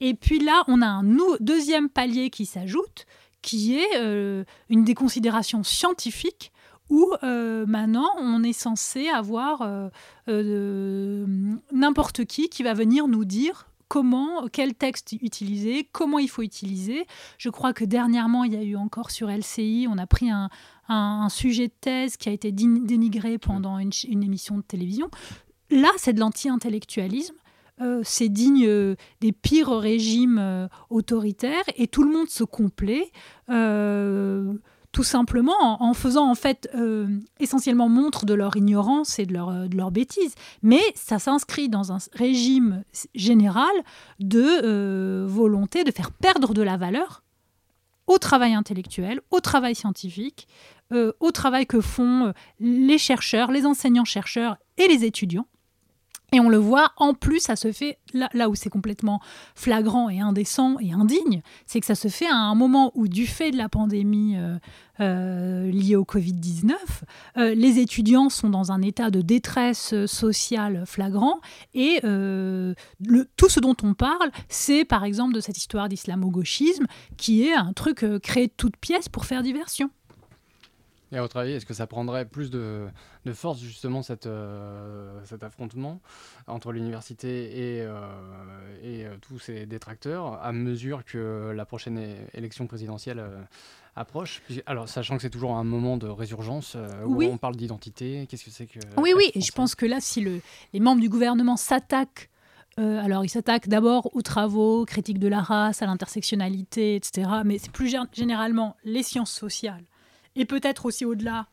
[0.00, 1.04] Et puis là, on a un
[1.40, 3.04] deuxième palier qui s'ajoute,
[3.42, 6.50] qui est une déconsidération scientifique
[6.88, 9.90] où maintenant on est censé avoir
[10.26, 17.06] n'importe qui qui va venir nous dire comment, quel texte utiliser, comment il faut utiliser.
[17.38, 20.48] Je crois que dernièrement, il y a eu encore sur LCI, on a pris un,
[21.28, 23.90] sujet de thèse qui a été dénigré pendant une,
[24.22, 25.10] émission de télévision.
[25.70, 27.34] Là, c'est de l'anti-intellectualisme.
[27.80, 33.10] Euh, c'est digne euh, des pires régimes euh, autoritaires et tout le monde se complaît
[34.92, 37.06] tout simplement en, faisant en fait euh,
[37.38, 40.34] essentiellement montre de leur ignorance et de leur, euh, de leur bêtise.
[40.62, 42.82] Mais ça s'inscrit dans un régime
[43.14, 43.70] général
[44.18, 47.22] de euh, volonté de faire perdre de la valeur
[48.06, 50.48] au travail intellectuel, au travail scientifique,
[51.20, 55.46] au travail que font les chercheurs, les enseignants-chercheurs et les étudiants.
[56.32, 59.20] Et on le voit, en plus, ça se fait là, où c'est complètement
[59.54, 63.26] flagrant et indécent et indigne, c'est que ça se fait à un moment où, du
[63.26, 64.58] fait de la pandémie euh,
[65.00, 66.72] euh, liée au Covid-19,
[67.36, 71.40] euh, les étudiants sont dans un état de détresse sociale flagrant
[71.74, 77.54] et tout ce dont on parle, c'est par exemple de cette histoire d'islamo-gauchisme qui est
[77.54, 79.90] un truc créé de toutes pièces pour faire diversion.
[81.12, 82.88] Et à votre avis, est-ce que ça prendrait plus de,
[83.32, 86.00] force justement cette, euh, cet affrontement
[86.46, 88.00] entre l'université et, euh,
[88.82, 93.24] et euh, tous ces détracteurs à mesure que la prochaine élection présidentielle
[93.96, 94.42] approche?
[94.66, 98.50] Alors, sachant que c'est toujours un moment de résurgence où on parle d'identité, qu'est-ce que
[98.50, 98.78] c'est que...
[98.96, 100.40] Oui, oui, je pense que là, si le,
[100.72, 102.28] les membres du gouvernement s'attaquent
[102.76, 107.28] alors, ils s'attaquent d'abord aux travaux, critiques de la race, à l'intersectionnalité, etc.
[107.44, 109.84] Mais c'est plus généralement les sciences sociales
[110.36, 111.46] et peut-être aussi au-delà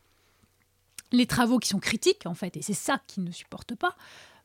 [1.12, 3.96] les travaux qui sont critiques en fait, et c'est ça qu'ils ne supportent pas.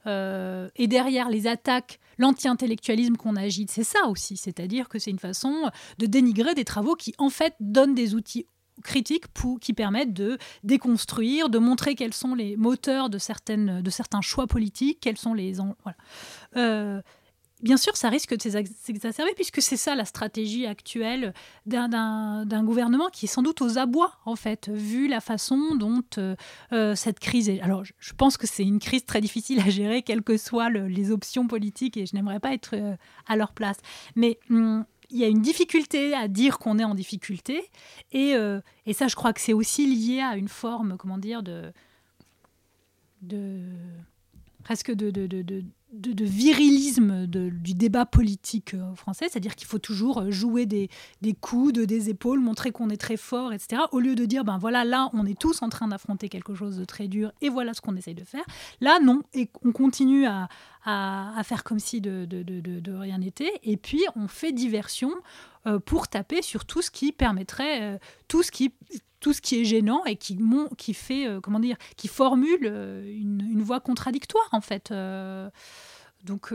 [0.05, 5.19] Euh, et derrière les attaques, l'anti-intellectualisme qu'on agite, c'est ça aussi, c'est-à-dire que c'est une
[5.19, 8.45] façon de dénigrer des travaux qui en fait donnent des outils
[8.83, 9.25] critiques
[9.61, 14.47] qui permettent de déconstruire, de montrer quels sont les moteurs de, certaines, de certains choix
[14.47, 15.53] politiques, quels sont les...
[15.53, 15.97] Voilà.
[16.57, 17.01] Euh,
[17.63, 21.33] bien sûr, ça risque de s'exacerber, puisque c'est ça la stratégie actuelle
[21.65, 26.35] d'un gouvernement qui est sans doute aux abois, en fait, vu la façon dont euh,
[26.73, 27.61] euh, cette crise est.
[27.61, 31.11] Alors, je pense que c'est une crise très difficile à gérer, quelles que soient les
[31.11, 32.95] options politiques, et je n'aimerais pas être euh,
[33.27, 33.77] à leur place.
[34.15, 34.37] Mais.
[34.49, 37.69] Hum, il y a une difficulté à dire qu'on est en difficulté.
[38.13, 38.33] Et,
[38.93, 41.71] ça, je crois que c'est aussi lié à une forme, comment dire, de.
[43.21, 43.61] de
[44.63, 45.11] presque de,
[45.93, 50.89] virilisme du débat politique euh, français, c'est-à-dire qu'il faut toujours euh, jouer des,
[51.21, 53.83] des coudes, des épaules, montrer qu'on est très fort, etc.
[53.91, 56.77] Au lieu de dire, ben voilà, là, on est tous en train d'affronter quelque chose
[56.77, 58.45] de très dur et voilà ce qu'on essaye de faire.
[58.81, 60.47] Là, non, et on continue à,
[60.85, 65.11] à, faire comme si de, de, de rien n'était, et puis on fait diversion
[65.67, 68.73] euh, pour taper sur tout ce qui permettrait, tout ce qui
[69.23, 70.37] tout ce qui est gênant et qui,
[70.77, 74.91] qui fait, euh, comment dire, qui formule euh, une, voix contradictoire en fait.
[74.91, 75.49] Euh,
[76.25, 76.53] donc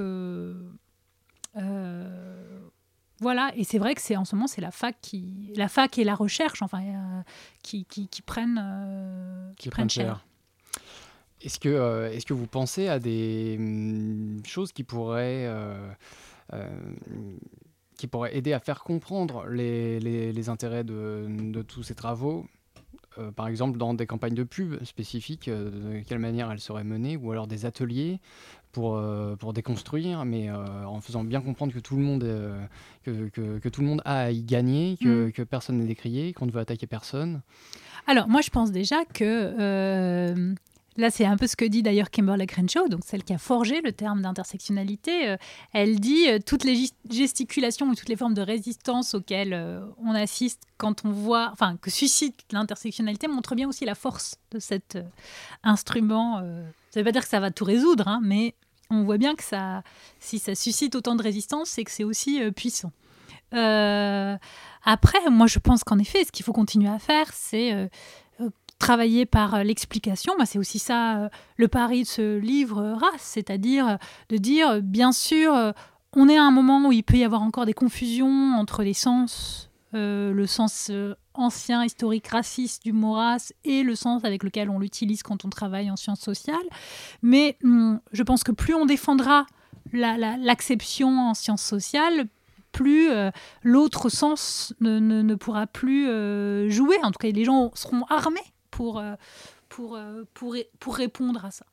[3.21, 5.99] voilà, et c'est vrai que c'est en ce moment c'est la fac qui, la fac
[5.99, 7.25] et la recherche, enfin,
[7.63, 10.25] qui, qui, prennent, qui, prennent cher.
[11.41, 15.51] Est-ce que, est-ce que vous pensez à des hum, choses qui pourraient
[17.97, 22.47] qui pourraient aider à faire comprendre les, les, intérêts de, de, tous ces travaux
[23.19, 26.85] euh, par exemple dans des campagnes de pub spécifiques, euh, de quelle manière elles seraient
[26.85, 28.21] menées, ou alors des ateliers
[28.73, 32.27] pour, euh, pour déconstruire, mais en faisant bien comprendre que tout le monde,
[33.05, 35.33] que, que, tout le monde a à y gagner, que, mm.
[35.33, 37.41] que personne n'est décrié, qu'on ne veut attaquer personne.
[38.07, 40.55] Alors moi je pense déjà que
[40.99, 43.81] Là, c'est un peu ce que dit d'ailleurs Kimberly Crenshaw, donc celle qui a forgé
[43.83, 45.29] le terme d'intersectionnalité.
[45.29, 45.37] Euh,
[45.73, 50.11] elle dit euh, toutes les gesticulations ou toutes les formes de résistance auxquelles euh, on
[50.11, 54.99] assiste quand on voit, enfin, que suscite l'intersectionnalité montrent bien aussi la force de cet
[55.63, 56.39] instrument.
[56.39, 58.57] ça ne veut pas dire que ça va tout résoudre, hein, mais
[58.91, 59.85] on voit bien que ça,
[60.19, 62.91] si ça suscite autant de résistance, c'est que c'est aussi puissant.
[63.53, 67.89] après, moi, je pense qu'en effet, ce qu'il faut continuer à faire, c'est
[68.79, 70.35] travailler par l'explication.
[70.39, 73.99] Bah, c'est aussi ça le pari de ce livre Race, c'est-à-dire
[74.29, 75.53] de dire, bien sûr,
[76.15, 78.95] on est à un moment où il peut y avoir encore des confusions entre les
[78.95, 80.91] sens, le sens
[81.39, 85.49] ancien, historique, raciste du mot race et le sens avec lequel on l'utilise quand on
[85.49, 86.57] travaille en sciences sociales.
[87.23, 89.47] Mais hum, je pense que plus on défendra
[89.93, 92.27] l'acception en sciences sociales,
[92.73, 93.31] plus euh,
[93.63, 96.97] l'autre sens ne, pourra plus euh, jouer.
[97.03, 98.41] En tout cas, les gens seront armés
[98.79, 99.17] pour, euh,
[99.69, 99.99] pour,
[100.35, 101.67] pour, pour répondre à ça.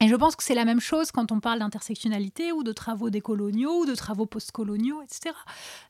[0.00, 3.10] Et je pense que c'est la même chose quand on parle d'intersectionnalité ou de travaux
[3.10, 5.34] décoloniaux ou de travaux postcoloniaux, etc.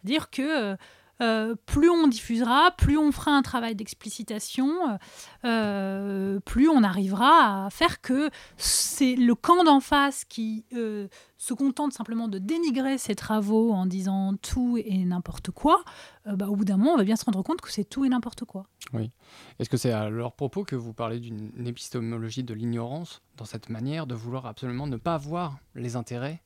[0.03, 0.77] Dire que
[1.21, 4.99] euh, plus on diffusera, plus on fera un travail d'explicitation,
[5.45, 11.09] euh, plus on arrivera à faire que c'est le camp d'en face qui euh,
[11.39, 15.85] se contente simplement de dénigrer ses travaux en disant tout et n'importe quoi,
[16.27, 18.09] bah, au bout d'un moment, on va bien se rendre compte que c'est tout et
[18.09, 18.67] n'importe quoi.
[18.93, 19.11] Oui.
[19.59, 23.69] Est-ce que c'est à leur propos que vous parlez d'une épistémologie de l'ignorance, dans cette
[23.69, 26.43] manière de vouloir absolument ne pas voir les intérêts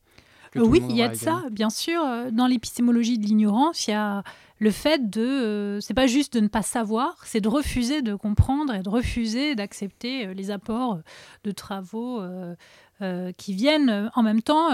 [0.57, 2.03] oui, il y a de ça, bien sûr.
[2.32, 4.22] Dans l'épistémologie de l'ignorance, il y a
[4.59, 5.22] le fait de.
[5.22, 8.88] Euh, c'est pas juste de ne pas savoir, c'est de refuser de comprendre et de
[8.88, 11.01] refuser d'accepter euh, les apports
[11.44, 14.70] de travaux euh, qui viennent en même temps.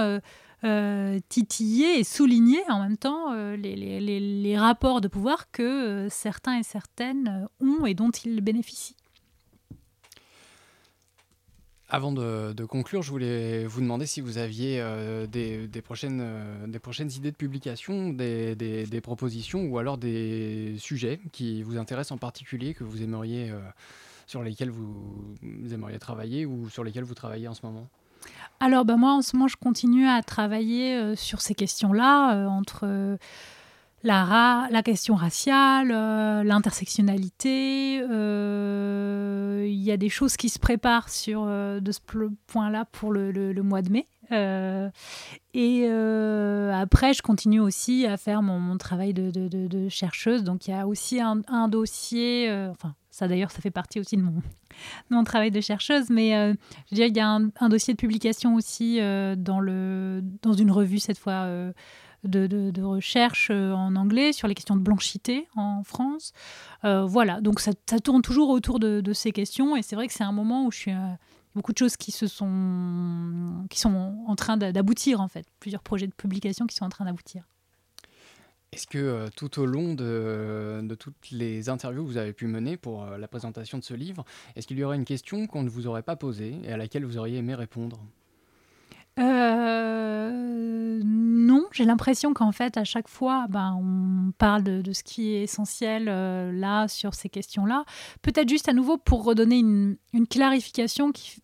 [1.29, 7.47] titiller et souligner en même temps les, les, rapports de pouvoir que certains et certaines
[7.61, 8.97] ont et dont ils bénéficient.
[11.91, 16.79] Avant de, conclure, je voulais vous demander si vous aviez euh, des, prochaines, euh, des
[16.79, 22.73] prochaines idées de publication, des, propositions ou alors des sujets qui vous intéressent en particulier,
[22.73, 23.61] que vous aimeriez, euh,
[24.27, 25.37] sur lesquels vous,
[25.71, 27.87] aimeriez travailler ou sur lesquels vous travaillez en ce moment?
[28.61, 33.19] Alors, ben moi, en ce moment, je continue à travailler sur ces questions-là, entre
[34.05, 38.01] la, la question raciale, euh, l'intersectionnalité.
[38.03, 42.01] Euh, il y a des choses qui se préparent sur euh, de ce
[42.47, 44.07] point-là pour le, le, mois de mai.
[45.55, 45.87] et
[46.73, 50.45] après, je continue aussi à faire mon, travail de, de, de, chercheuse.
[50.45, 54.23] Donc, il y a aussi un, dossier, enfin, ça d'ailleurs, ça fait partie aussi de
[54.23, 54.43] mon,
[55.11, 56.55] mon travail de chercheuse, mais
[56.91, 60.71] je dirais qu'il y a un, un, dossier de publication aussi dans, le, dans une
[60.71, 61.49] revue, cette fois
[62.29, 66.33] de, recherche euh, en anglais sur les questions de blanchité en France.
[66.85, 67.73] Euh, voilà, donc ça,
[68.03, 70.79] tourne toujours autour de, ces questions et c'est vrai que c'est un moment où je
[70.79, 71.13] suis euh,
[71.55, 76.07] beaucoup de choses qui se sont qui sont en train d'aboutir en fait, plusieurs projets
[76.07, 77.45] de publication qui sont en train d'aboutir.
[78.73, 83.07] Est-ce que tout au long de, toutes les interviews que vous avez pu mener pour
[83.07, 84.25] la présentation de ce livre,
[84.57, 87.05] est-ce qu'il y aurait une question qu'on ne vous aurait pas posée et à laquelle
[87.05, 88.01] vous auriez aimé répondre?
[89.19, 95.35] Euh, non, j'ai l'impression qu'en fait, à chaque fois, ben, on parle de, ce qui
[95.35, 97.85] est essentiel euh, là, sur ces questions-là.
[98.23, 99.97] Peut-être juste à nouveau pour redonner une,
[100.29, 101.43] clarification qui,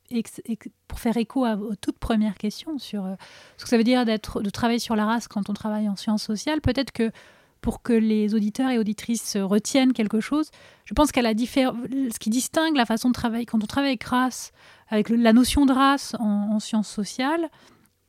[0.88, 3.14] pour faire écho à, aux toutes premières questions sur euh,
[3.56, 6.24] ce que ça veut dire de travailler sur la race quand on travaille en sciences
[6.24, 6.60] sociales.
[6.60, 7.12] Peut-être que
[7.60, 10.50] pour que les auditeurs et auditrices retiennent quelque chose.
[10.86, 14.04] Je pense qu'à la ce qui distingue la façon de travailler, quand on travaille avec
[14.04, 14.52] race,
[14.90, 17.48] avec la notion de race en, sciences sociales,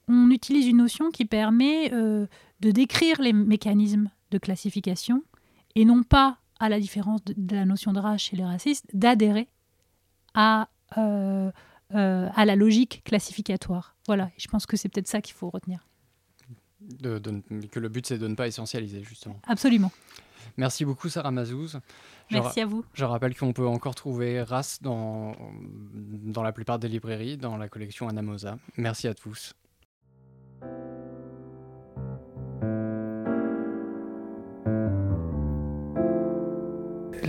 [0.08, 2.28] on utilise une notion qui permet euh,
[2.60, 5.24] de décrire les mécanismes de classification
[5.76, 9.48] et non pas, à la différence de, la notion de race chez les racistes, d'adhérer
[10.34, 11.52] à, euh,
[11.94, 13.96] euh, à la logique classificatoire.
[14.08, 15.88] Voilà, je pense que c'est peut-être ça qu'il faut retenir
[17.72, 19.40] que le but c'est de ne pas essentialiser justement.
[19.48, 19.92] Absolument.
[20.58, 21.80] Merci beaucoup Sarah Mazouz.
[22.32, 22.86] Merci à vous.
[22.94, 25.36] Je rappelle qu'on peut encore trouver Race dans,
[25.94, 28.58] dans la plupart des librairies, dans la collection Anamosa.
[28.78, 29.54] Merci à tous.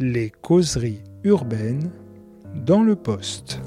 [0.00, 1.92] Les causeries urbaines
[2.54, 3.60] dans le poste.